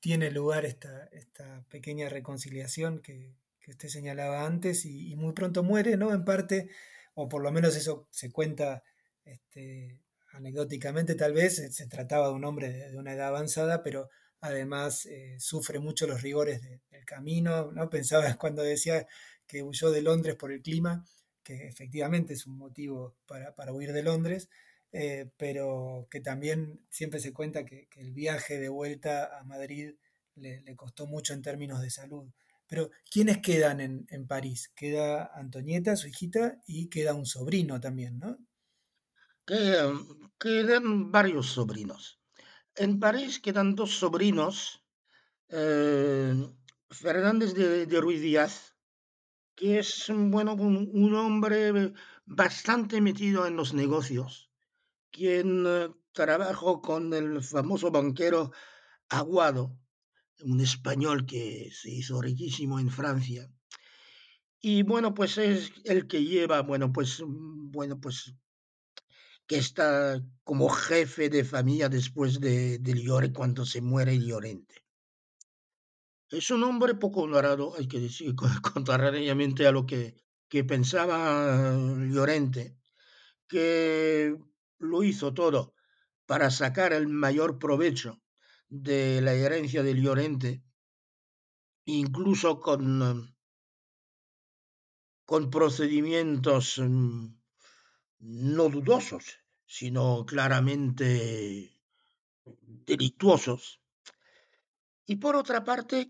[0.00, 5.96] tiene lugar esta, esta, pequeña reconciliación que, que usted señalaba antes y, muy pronto muere,
[5.96, 6.12] ¿no?
[6.12, 6.68] En parte,
[7.14, 8.82] o por lo menos eso se cuenta
[9.24, 10.00] este,
[10.32, 14.10] anecdóticamente tal vez, se trataba de un hombre de, una edad avanzada, pero
[14.40, 17.90] además sufre mucho los rigores del camino, ¿no?
[17.90, 19.06] Pensaba cuando decía
[19.46, 21.04] que huyó de Londres por el clima,
[21.42, 24.48] que efectivamente es un motivo para, huir de Londres,
[24.92, 29.94] eh, pero que también siempre se cuenta que, el viaje de vuelta a Madrid
[30.36, 32.30] le, costó mucho en términos de salud.
[32.68, 34.70] Pero ¿quiénes quedan en, París?
[34.76, 38.38] Queda Antonieta, su hijita, y queda un sobrino también, ¿no?
[40.38, 42.19] quedan varios sobrinos.
[42.84, 44.56] En París quedan dos sobrinos,
[45.50, 46.32] eh,
[46.88, 48.74] Fernández de, Ruiz Díaz,
[49.54, 51.92] que es bueno, un, hombre
[52.24, 54.50] bastante metido en los negocios,
[55.10, 58.50] quien eh, trabajó con el famoso banquero
[59.10, 59.76] Aguado,
[60.42, 63.52] un español que se hizo riquísimo en Francia.
[64.58, 68.34] Y bueno, pues es el que lleva, bueno, pues, bueno, pues,
[69.50, 74.84] que está como jefe de familia después de, de Llore cuando se muere Llorente.
[76.28, 78.32] Es un hombre poco honorado, hay que decir,
[78.72, 80.14] contrariamente a lo que,
[80.48, 82.76] que pensaba Llorente,
[83.48, 84.36] que
[84.78, 85.74] lo hizo todo
[86.26, 88.22] para sacar el mayor provecho
[88.68, 90.62] de la herencia de Llorente,
[91.86, 93.34] incluso con,
[95.24, 97.39] con procedimientos mm,
[98.20, 101.72] no dudosos, sino claramente
[102.86, 103.80] delictuosos.
[105.06, 106.08] Y por otra parte,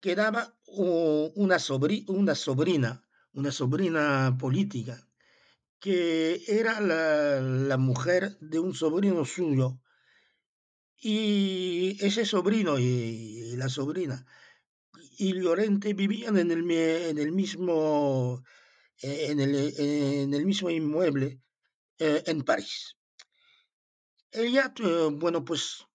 [0.00, 3.02] quedaba una, sobrina,
[3.32, 5.08] una sobrina política,
[5.78, 9.80] que era la, mujer de un sobrino suyo.
[10.98, 14.24] Y ese sobrino y, la sobrina
[15.18, 18.42] y Llorente vivían en el, en el mismo
[19.02, 21.40] en el, en el mismo inmueble
[21.98, 22.96] eh, en París.
[24.30, 25.86] Ella, eh, bueno, pues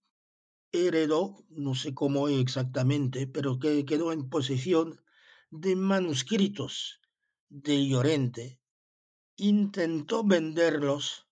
[0.72, 5.02] heredó, no sé cómo exactamente, pero que quedó en posesión
[5.50, 7.00] de manuscritos
[7.50, 8.60] de Llorente.
[9.38, 11.28] Intentó venderlos,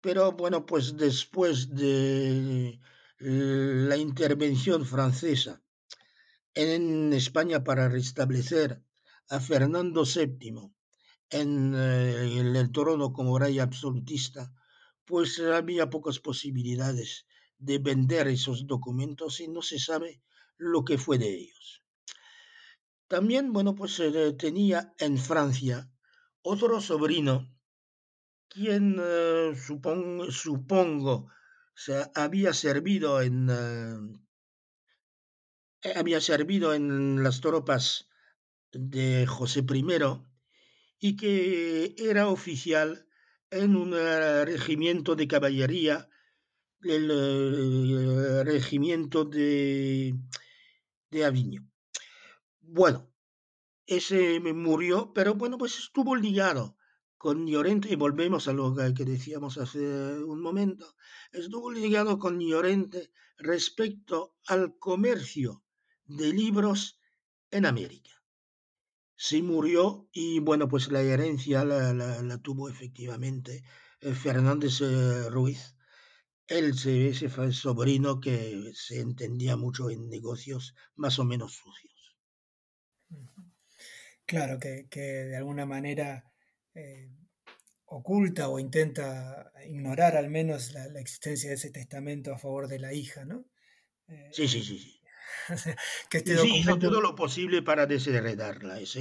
[0.00, 2.80] pero bueno, pues después de
[3.18, 5.62] la intervención francesa
[6.54, 8.82] en España para restablecer
[9.28, 10.72] a Fernando VII
[11.30, 14.52] en, eh, en el trono como rey absolutista,
[15.04, 17.26] pues había pocas posibilidades
[17.58, 20.22] de vender esos documentos y no se sabe
[20.56, 21.82] lo que fue de ellos.
[23.08, 24.00] También, bueno, pues
[24.38, 25.90] tenía en Francia
[26.42, 27.52] otro sobrino
[28.48, 31.30] quien eh, supongo
[31.74, 33.48] se había servido en
[35.82, 38.08] eh, había servido en las tropas
[38.72, 39.82] de José I
[41.00, 43.06] y que era oficial
[43.50, 46.08] en un eh, regimiento de caballería,
[46.82, 50.14] el regimiento de,
[51.10, 51.68] de Aviño.
[52.60, 53.10] Bueno,
[53.86, 56.76] ese murió, pero bueno, pues estuvo ligado
[57.18, 59.78] con Llorente, y volvemos a lo que decíamos hace
[60.24, 60.94] un momento,
[61.32, 65.62] estuvo ligado con Llorente respecto al comercio
[66.04, 66.98] de libros
[67.50, 68.19] en América.
[69.22, 73.62] Sí murió y bueno, pues la herencia la, tuvo efectivamente
[74.00, 75.76] eh, Fernández eh, Ruiz,
[76.46, 82.16] él ese fue sobrino que se entendía mucho en negocios más o menos sucios.
[84.24, 86.24] Claro, que, que de alguna manera
[86.74, 87.10] eh,
[87.84, 92.94] oculta o intenta ignorar al menos la, existencia de ese testamento a favor de la
[92.94, 93.44] hija, ¿no?
[94.08, 94.78] Eh, sí, sí, sí.
[94.78, 94.99] sí.
[96.10, 98.98] que este sí, hizo todo lo posible para desheredarla, es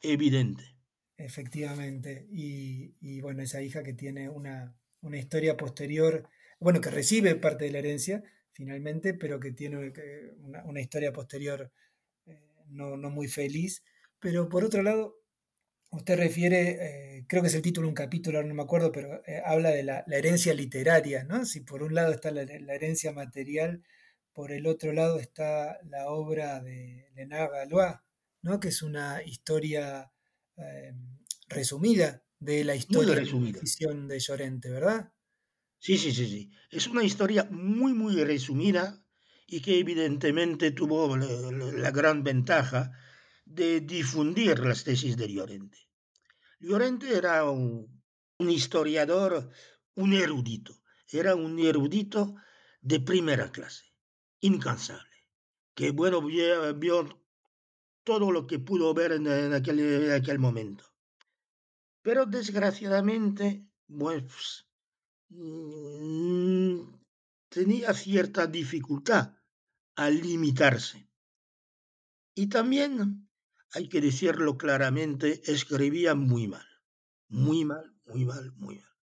[0.00, 0.76] evidente.
[1.16, 4.76] Efectivamente, y, bueno, esa hija que tiene una,
[5.12, 6.28] historia posterior,
[6.58, 8.22] bueno, que recibe parte de la herencia
[8.52, 9.92] finalmente, pero que tiene
[10.38, 11.72] una, historia posterior
[12.26, 13.84] eh, no, no muy feliz.
[14.20, 15.24] Pero por otro lado,
[15.94, 19.22] Usted refiere, eh, creo que es el título de un capítulo, no me acuerdo, pero
[19.26, 21.44] eh, habla de la, herencia literaria, ¿no?
[21.44, 23.84] Si por un lado está la, herencia material,
[24.34, 27.96] por el otro lado está la obra de Leonard Galois,
[28.42, 28.60] ¿no?
[28.60, 30.12] Que es una historia
[30.56, 30.92] eh,
[31.48, 35.12] resumida de la historia de la de Llorente, ¿verdad?
[35.78, 36.50] Sí, sí, sí, sí.
[36.70, 39.04] Es una historia muy, muy resumida
[39.46, 42.92] y que evidentemente tuvo la gran ventaja
[43.44, 45.78] de difundir las tesis de Llorente.
[46.58, 48.02] Llorente era un,
[48.38, 49.50] historiador,
[49.94, 52.34] un erudito, era un erudito
[52.80, 53.84] de primera clase,
[54.44, 55.16] incansable,
[55.74, 57.24] que bueno, vio,
[58.04, 60.84] todo lo que pudo ver en, aquel, aquel, momento.
[62.02, 64.66] Pero desgraciadamente, pues,
[65.30, 66.80] mm,
[67.48, 69.34] tenía cierta dificultad
[69.96, 71.08] al limitarse.
[72.34, 73.30] Y también
[73.72, 76.66] hay que decirlo claramente, escribía muy mal,
[77.28, 78.94] muy mal, muy mal, muy mal.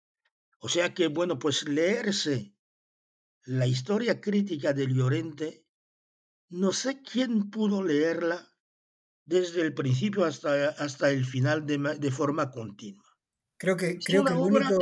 [0.59, 2.53] O sea que, bueno, pues leerse
[3.45, 5.65] la historia crítica de Llorente,
[6.49, 8.47] no sé quién pudo leerla
[9.25, 13.05] desde el principio hasta, hasta el final de, forma continua.
[13.57, 14.79] Creo que, creo que, el único,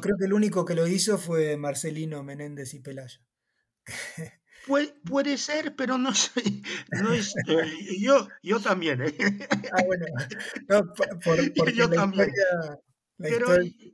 [0.00, 3.20] creo que el único que lo hizo fue Marcelino Menéndez y Pelayo.
[5.04, 6.40] Puede, ser, pero no sé.
[7.02, 9.02] No es, eh, yo, yo también.
[9.02, 9.16] ¿eh?
[9.72, 10.06] Ah, bueno.
[11.74, 12.30] yo también.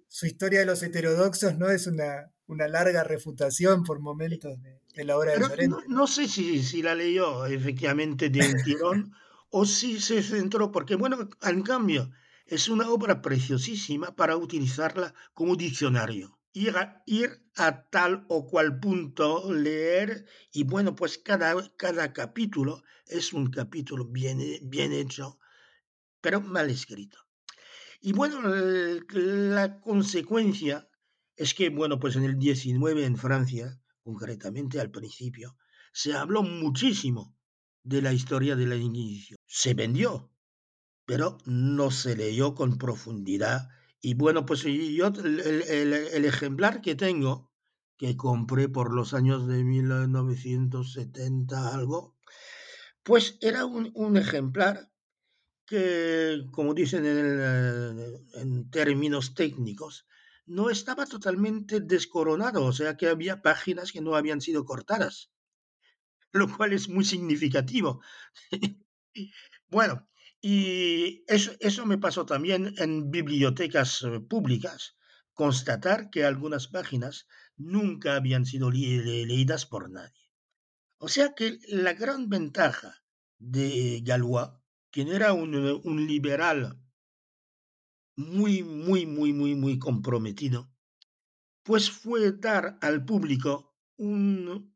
[0.08, 5.16] Su historia de los heterodoxos no es una, una larga refutación por momentos de, la
[5.16, 5.76] obra de Llorente.
[5.88, 9.12] No, sé si, si la leyó efectivamente de un tirón
[9.50, 12.10] o si se centró, porque bueno, en cambio,
[12.46, 18.80] es una obra preciosísima para utilizarla como diccionario ir a, ir a tal o cual
[18.80, 25.38] punto, leer, y bueno, pues cada, cada capítulo es un capítulo bien, bien hecho,
[26.20, 27.18] pero mal escrito.
[28.00, 30.88] Y bueno, la consecuencia
[31.36, 35.56] es que, bueno, pues en el 19 en Francia, concretamente al principio,
[35.92, 37.36] se habló muchísimo
[37.82, 39.38] de la historia de la Inquisición.
[39.46, 40.30] Se vendió,
[41.04, 43.68] pero no se leyó con profundidad
[44.00, 47.50] y bueno, pues yo el, ejemplar que tengo,
[47.96, 52.16] que compré por los años de 1970 algo,
[53.02, 54.92] pues era un, ejemplar
[55.68, 60.06] que, como dicen en, términos técnicos,
[60.46, 65.30] no estaba totalmente descoronado, o sea que había páginas que no habían sido cortadas,
[66.32, 68.00] lo cual es muy significativo.
[69.68, 70.08] bueno,
[70.40, 74.96] y eso, me pasó también en bibliotecas eh, públicas,
[75.34, 80.32] constatar que algunas páginas nunca habían sido leídas por nadie.
[80.98, 83.02] O sea que la gran ventaja
[83.38, 84.48] de Galois,
[84.90, 86.80] quien era un, liberal
[88.16, 90.70] muy, muy, muy, muy, muy comprometido,
[91.62, 94.74] pues fue dar al público un,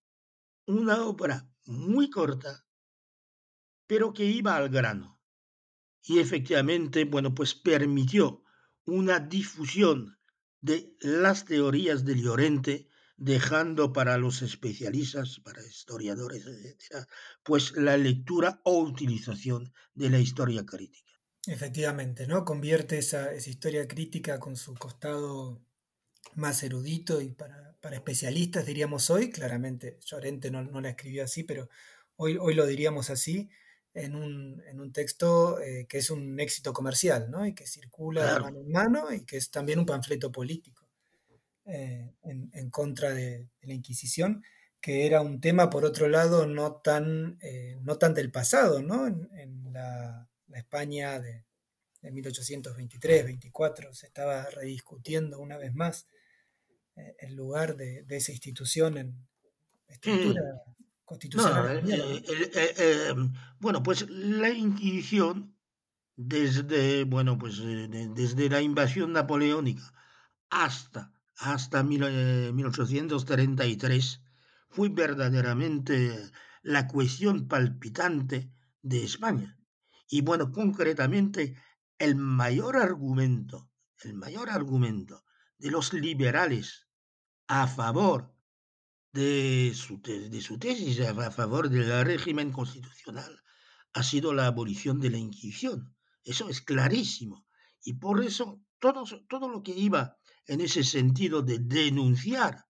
[0.67, 2.67] una obra muy corta,
[3.87, 5.21] pero que iba al grano.
[6.05, 8.43] Y efectivamente, bueno, pues permitió
[8.85, 10.19] una difusión
[10.61, 17.07] de las teorías de Llorente, dejando para los especialistas, para historiadores, etcétera,
[17.43, 21.13] pues la lectura o utilización de la historia crítica.
[21.47, 22.45] Efectivamente, ¿no?
[22.45, 25.61] Convierte esa, esa historia crítica con su costado
[26.35, 31.43] más erudito y para, para especialistas, diríamos hoy, claramente Llorente no, no la escribió así,
[31.43, 31.69] pero
[32.17, 33.51] hoy, hoy lo diríamos así,
[33.95, 37.45] en un, en un texto eh, que es un éxito comercial, ¿no?
[37.45, 40.82] Y que circula de mano en mano y que es también un panfleto político
[41.67, 44.45] eh, en, en contra de, de la Inquisición,
[44.81, 49.07] que era un tema, por otro lado, no tan, eh, no tan del pasado, ¿no?
[49.07, 51.45] En, en la, la España de,
[52.01, 56.09] de 1823-24 se estaba rediscutiendo una vez más
[56.97, 59.27] eh, el lugar de, de esa institución en
[59.89, 60.73] estructura Mm.
[61.05, 63.15] constitucional eh,
[63.61, 65.55] bueno, pues la Inquisición,
[66.17, 69.83] desde, bueno, pues de- desde la invasión napoleónica
[70.51, 71.13] hasta,
[71.43, 74.23] hasta mil, eh, 1833,
[74.69, 76.31] fue verdaderamente
[76.63, 79.59] la cuestión palpitante de España.
[80.09, 81.57] Y bueno, concretamente,
[81.99, 83.71] el mayor argumento,
[84.03, 85.25] el mayor argumento
[85.59, 86.89] de los liberales
[87.49, 88.35] a favor
[89.13, 93.43] de su, de su tesis a favor del régimen constitucional
[93.93, 95.95] ha sido la abolición de la Inquisición.
[96.25, 97.47] Eso es clarísimo.
[97.85, 100.17] Y por eso todo, todo lo que iba
[100.47, 102.65] en ese sentido de denunciar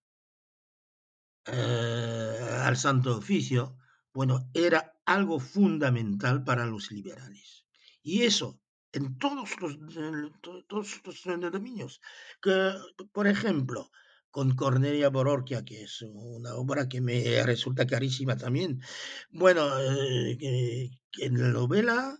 [1.46, 3.76] eh, al Santo Oficio,
[4.12, 7.66] bueno, era algo fundamental para los liberales.
[8.02, 8.60] Y eso
[8.92, 9.78] en todos los,
[10.68, 12.00] todos los dominios.
[12.40, 12.72] Que,
[13.12, 13.90] por ejemplo,
[14.30, 18.80] con Cornelia Bororquia, que es una obra que me resulta carísima también.
[19.30, 22.18] Bueno, eh, en la novela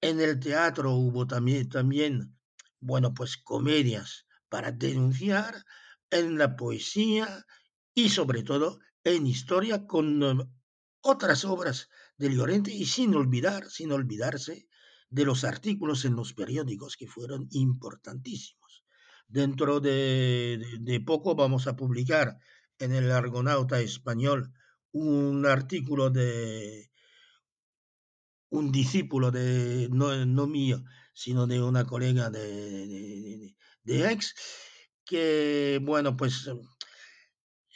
[0.00, 2.36] en el teatro hubo también, también,
[2.80, 5.64] bueno, pues comedias para denunciar,
[6.10, 7.46] en la poesía
[7.94, 10.46] y sobre todo en historia con eh,
[11.00, 11.88] otras obras
[12.18, 14.68] de Llorente y sin olvidar, sin olvidarse
[15.08, 18.84] de los artículos en los periódicos que fueron importantísimos.
[19.26, 22.36] Dentro de, poco vamos a publicar
[22.78, 24.52] en el Argonauta español
[24.90, 26.90] un artículo de
[28.50, 30.84] un discípulo de, no mío,
[31.14, 34.34] sino de una colega de, de, ex,
[35.04, 36.48] que, bueno, pues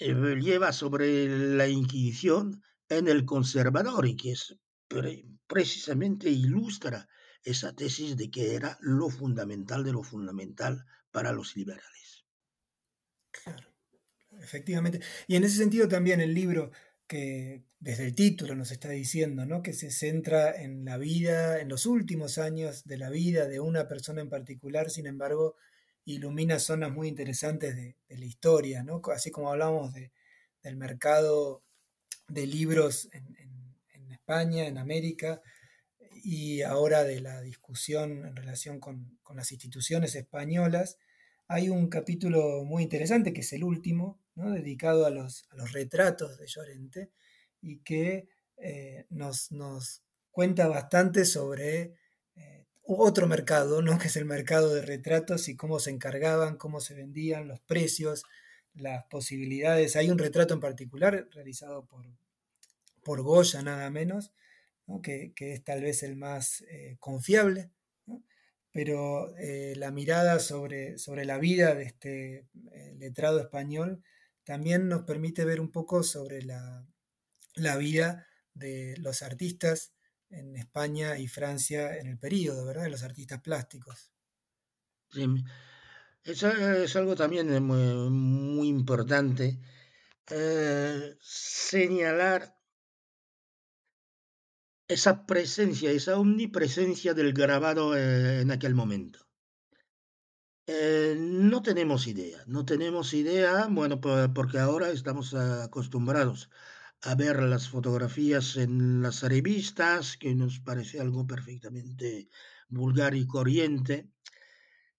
[0.00, 4.56] eh, lleva sobre la Inquisición en el conservador y que es
[4.88, 7.08] pre- precisamente ilustra
[7.42, 12.24] esa tesis de que era lo fundamental de lo fundamental para los liberales.
[13.30, 13.68] Claro,
[14.40, 15.00] efectivamente.
[15.26, 16.72] Y en ese sentido también el libro
[17.06, 19.62] que desde el título nos está diciendo, ¿no?
[19.62, 23.86] Que se centra en la vida, en los últimos años de la vida de una
[23.86, 25.56] persona en particular, sin embargo,
[26.06, 29.02] ilumina zonas muy interesantes de, la historia, ¿no?
[29.12, 30.12] Así como hablamos de,
[30.62, 31.62] del mercado
[32.28, 33.36] de libros en,
[34.10, 35.40] España, en América,
[36.24, 40.98] y ahora de la discusión en relación con, las instituciones españolas,
[41.46, 47.10] hay un capítulo muy interesante, que es el último, dedicado a los, retratos de Llorente,
[47.60, 49.50] y que eh, nos,
[50.32, 51.94] cuenta bastante sobre
[52.86, 53.98] otro mercado, ¿no?
[53.98, 58.22] que es el mercado de retratos y cómo se encargaban, cómo se vendían, los precios,
[58.74, 59.96] las posibilidades.
[59.96, 62.06] Hay un retrato en particular realizado por,
[63.02, 64.32] por Goya, nada menos,
[64.86, 65.02] ¿no?
[65.02, 67.70] que, que, es tal vez el más eh, confiable,
[68.70, 74.02] pero eh, la mirada sobre, sobre, la vida de este eh, letrado español
[74.44, 76.86] también nos permite ver un poco sobre la,
[77.54, 79.95] la, vida de los artistas
[80.30, 82.84] en España y Francia en el periodo, ¿verdad?
[82.84, 84.12] De los artistas plásticos.
[85.10, 85.26] Sí,
[86.24, 89.60] eso es algo también muy, muy importante.
[90.28, 92.56] Eh, señalar
[94.88, 99.20] esa presencia, esa omnipresencia del grabado eh, en aquel momento.
[100.66, 106.50] Eh, no tenemos idea, no tenemos idea, bueno, porque ahora estamos acostumbrados
[107.02, 112.28] a ver las fotografías en las revistas, que nos parece algo perfectamente
[112.68, 114.10] vulgar y corriente.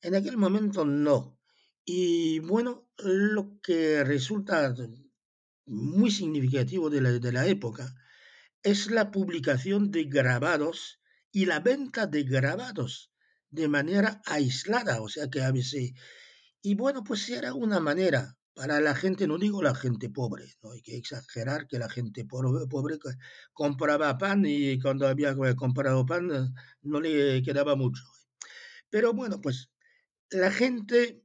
[0.01, 1.39] En aquel momento no.
[1.83, 4.75] Y bueno, lo que resulta
[5.65, 7.93] muy significativo de la, de la época
[8.63, 10.99] es la publicación de grabados
[11.31, 13.11] y la venta de grabados
[13.49, 15.93] de manera aislada, o sea que a veces...
[16.61, 20.71] Y bueno, pues era una manera para la gente, no digo la gente pobre, no
[20.71, 22.97] hay que exagerar que la gente pobre, pobre
[23.53, 28.01] compraba pan y cuando había comprado pan no le quedaba mucho.
[28.89, 29.69] Pero bueno, pues
[30.31, 31.23] la gente,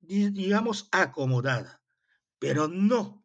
[0.00, 1.80] digamos, acomodada,
[2.38, 3.24] pero no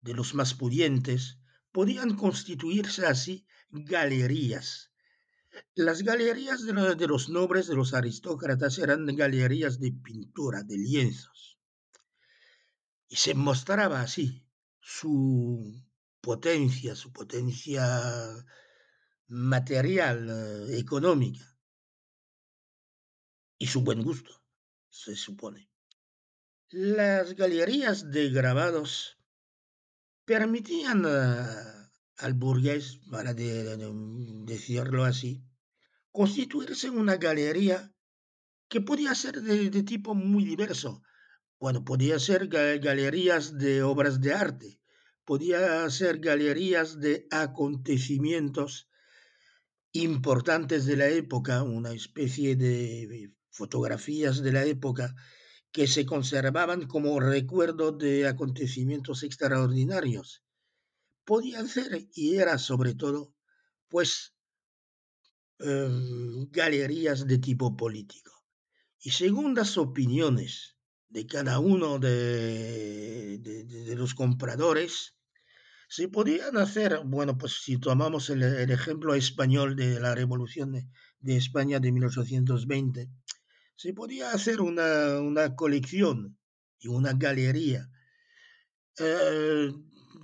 [0.00, 1.38] de los más pudientes,
[1.70, 4.90] podían constituirse así galerías
[5.76, 11.55] Las galerías de, los nobles, de los aristócratas, eran galerías de pintura, de lienzos.
[13.08, 14.44] Y se mostraba así
[14.80, 15.84] su
[16.20, 17.84] potencia, su potencia
[19.28, 21.44] material, eh, económica,
[23.58, 24.42] y su buen gusto,
[24.88, 25.70] se supone.
[26.70, 29.18] Las galerías de grabados
[30.24, 35.44] permitían al burgués, para decirlo así,
[36.10, 37.92] constituirse una galería
[38.68, 41.02] que podía ser de, tipo muy diverso.
[41.58, 44.80] Bueno, podía ser galerías de obras de arte,
[45.24, 48.90] podía ser galerías de acontecimientos
[49.92, 55.14] importantes de la época, una especie de fotografías de la época
[55.72, 60.42] que se conservaban como recuerdo de acontecimientos extraordinarios.
[61.24, 63.34] Podían ser, y era sobre todo,
[63.88, 64.34] pues,
[65.58, 68.32] em, galerías de tipo político.
[69.00, 70.75] Y según las opiniones
[71.08, 75.14] de cada uno de, de, los compradores,
[75.88, 80.88] se podían hacer, bueno, pues si tomamos el, ejemplo español de la Revolución de,
[81.20, 83.08] de España de 1820,
[83.76, 86.38] se podía hacer una, colección
[86.78, 87.88] y una galería
[88.98, 89.70] eh,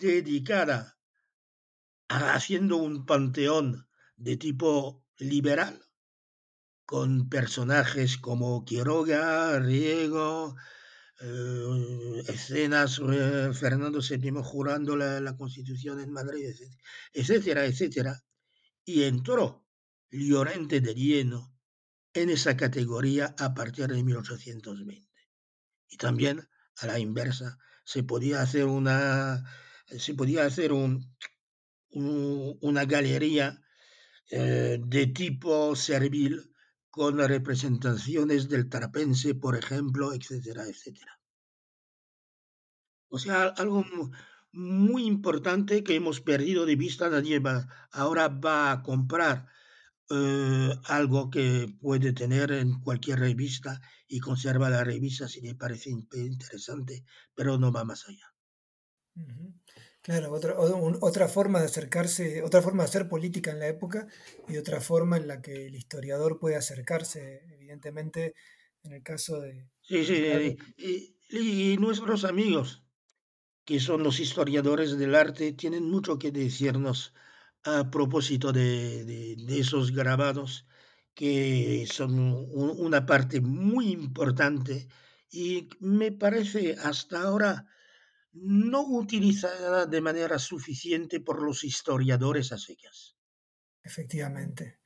[0.00, 0.98] dedicada
[2.08, 5.80] a haciendo un panteón de tipo liberal,
[6.92, 10.54] con personajes como Quiroga, Riego,
[11.22, 16.50] eh, escenas, eh, Fernando VII jurando la, Constitución en Madrid,
[17.14, 18.22] etcétera, etcétera.
[18.84, 19.64] Y entró
[20.10, 21.56] Llorente de lleno
[22.12, 25.10] en esa categoría a partir de 1820.
[25.88, 29.42] Y también a la inversa, se podía hacer una,
[29.86, 31.10] se podía hacer un,
[31.90, 33.62] una galería
[34.30, 36.51] eh, de tipo servil
[36.92, 41.18] con representaciones del trapense, por ejemplo, etcétera, etcétera.
[43.08, 43.82] O sea, algo
[44.52, 49.48] muy importante que hemos perdido de vista, nadie va, ahora va a comprar
[50.10, 55.88] eh, algo que puede tener en cualquier revista y conserva la revista si le parece
[55.88, 58.34] interesante, pero no va más allá.
[60.02, 64.08] Claro, otra, otra forma de acercarse, otra forma de hacer política en la época
[64.48, 68.34] y otra forma en la que el historiador puede acercarse, evidentemente,
[68.82, 69.68] en el caso de...
[69.82, 72.82] Sí, sí, y, y nuestros amigos,
[73.64, 77.14] que son los historiadores del arte, tienen mucho que decirnos
[77.64, 80.66] a propósito de, esos grabados
[81.14, 82.18] que son
[82.52, 84.88] una parte muy importante
[85.30, 87.66] y me parece hasta ahora
[88.32, 93.16] no utilizada de manera suficiente por los historiadores a secas.
[93.82, 94.78] Efectivamente.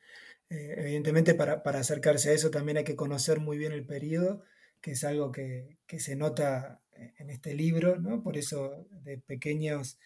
[0.48, 4.42] Eh, evidentemente para, acercarse a eso también hay que conocer muy bien el periodo,
[4.80, 8.22] que es algo que, se nota en este libro, ¿no?
[8.22, 9.98] Por eso de pequeños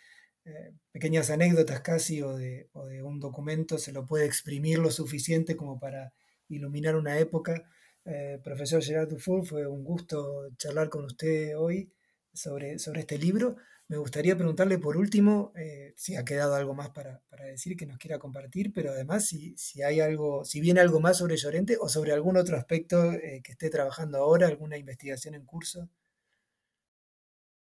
[0.45, 2.69] eh, pequeñas anécdotas casi o de,
[3.05, 6.13] un documento se lo puede exprimir lo suficiente como para
[6.49, 7.71] iluminar una época.
[8.05, 11.93] Eh, profesor Gerard Dufour, fue un gusto charlar con usted hoy
[12.33, 13.57] sobre, sobre este libro.
[13.89, 17.99] Me gustaría preguntarle por último eh, si ha quedado algo más para, decir que nos
[17.99, 21.89] quiera compartir, pero además si, si, hay algo, si viene algo más sobre Llorente o
[21.89, 23.13] sobre algún otro aspecto
[23.43, 25.89] que esté trabajando ahora, alguna investigación en curso.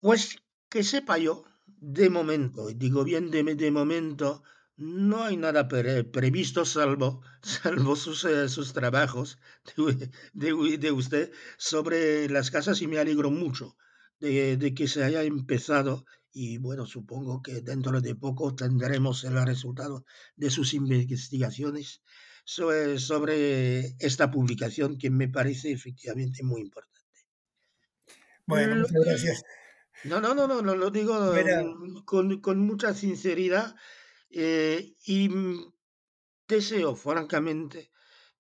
[0.01, 0.37] Pues
[0.69, 4.43] que sepa yo de momento, digo bien de, de momento,
[4.77, 9.39] no hay nada previsto salvo, salvo sus, eh, sus trabajos
[10.33, 13.77] de, de, usted sobre las casas y me alegro mucho
[14.21, 19.45] de, de, que se haya empezado y bueno, supongo que dentro de poco tendremos el
[19.45, 20.05] resultado
[20.37, 22.03] de sus investigaciones
[22.45, 27.01] sobre, sobre esta publicación que me parece efectivamente muy importante.
[28.47, 29.43] Bueno, muchas gracias.
[30.05, 33.75] No, no, no, no, lo digo mm, con, mucha sinceridad
[34.31, 35.31] eh, y
[36.49, 37.91] deseo, francamente,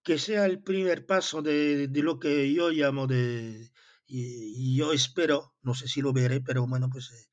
[0.02, 3.70] que sea el primer paso de, lo que yo llamo de,
[4.10, 7.28] y, yo espero, no sé si lo veré, pero bueno, pues eh,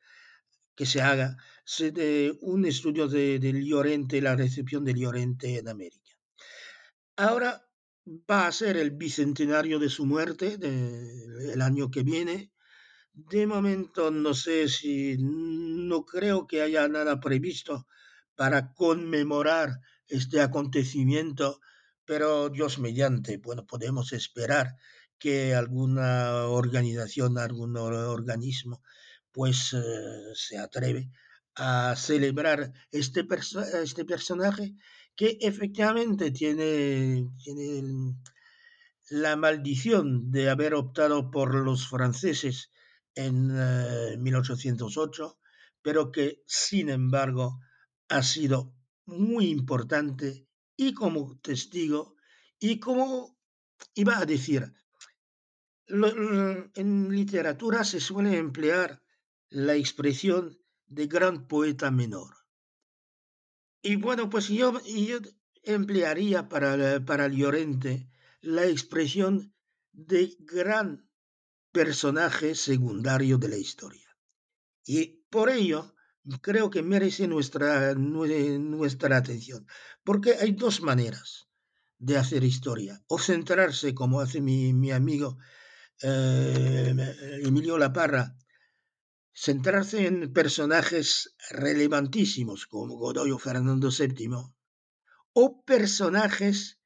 [0.76, 1.38] que se haga
[1.80, 6.12] de un estudio de, de Llorente, la recepción de Llorente en América.
[7.16, 7.68] Ahora
[8.30, 12.52] va a ser el bicentenario de su muerte, el año que viene,
[13.14, 17.88] de momento no sé si, no creo que haya nada previsto
[18.36, 21.60] para conmemorar este acontecimiento,
[22.06, 24.78] pero Dios mediante, bueno, podemos esperar
[25.20, 28.82] que alguna organización, algún organismo,
[29.32, 29.80] pues eh,
[30.34, 31.10] se atreve
[31.56, 33.28] a celebrar este,
[33.84, 34.76] este personaje
[35.16, 37.28] que efectivamente tiene,
[39.10, 42.72] la maldición de haber optado por los franceses
[43.16, 43.48] en
[44.22, 45.48] 1808, eh,
[45.82, 47.60] pero que sin embargo
[48.10, 48.74] ha sido
[49.06, 50.46] muy importante
[50.76, 52.16] y como testigo
[52.60, 53.38] y como
[53.96, 54.74] iba a decir,
[55.88, 59.02] en literatura se suele emplear
[59.50, 62.36] la expresión de gran poeta menor.
[63.82, 65.20] Y bueno, pues yo, yo
[65.64, 68.10] emplearía para, para Llorente
[68.42, 69.54] la expresión
[69.92, 71.10] de gran
[71.72, 74.18] personaje secundario de la historia.
[74.86, 75.94] Y por ello
[76.42, 79.66] creo que merece nuestra, nuestra atención,
[80.04, 81.48] porque hay dos maneras
[82.00, 85.38] de hacer historia, o centrarse, como hace mi, mi amigo
[86.02, 88.38] eh, Emilio Laparra,
[89.34, 94.30] centrarse en personajes relevantísimos como Godoy o Fernando VII,
[95.34, 96.80] o personajes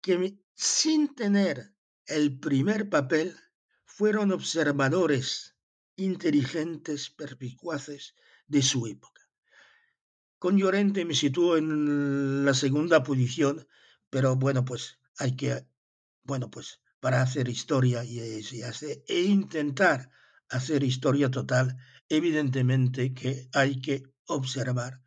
[0.00, 1.74] que sin tener
[2.06, 3.36] el primer papel
[3.84, 5.56] fueron observadores
[5.96, 8.14] inteligentes, perspicuaces
[8.46, 9.22] de su época.
[10.38, 13.66] Con Llorente me sitúo en la segunda posición,
[14.10, 15.66] pero bueno, pues hay que,
[16.22, 20.10] bueno, pues para hacer historia y, e intentar
[20.48, 21.76] hacer historia total,
[22.08, 25.02] evidentemente que hay que observar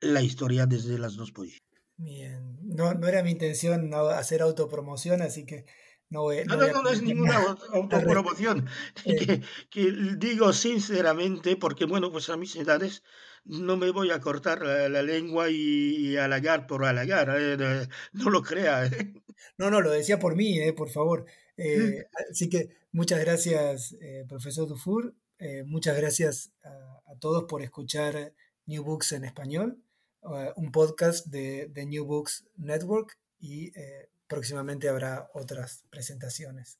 [0.00, 1.82] la historia desde las dos posiciones.
[1.98, 5.66] Bien, no, no era mi intención hacer autopromoción, así que
[6.10, 7.36] no voy, no, no, no, es ninguna
[7.72, 8.66] autopromoción.
[9.04, 9.40] Eh.
[9.70, 13.02] que, digo sinceramente, porque bueno, pues a mis edades
[13.44, 18.86] no me voy a cortar la, lengua y, halagar por halagar, eh, no lo crea.
[18.86, 19.14] ¿eh?
[19.56, 21.24] No, no, lo decía por mí, por favor.
[21.56, 22.30] Mm.
[22.30, 23.96] así que muchas gracias,
[24.28, 25.14] profesor Dufour.
[25.66, 28.34] muchas gracias a, a todos por escuchar
[28.66, 29.82] New Books en español.
[30.22, 36.79] Eh, un podcast de, New Books Network y eh, próximamente habrá otras presentaciones.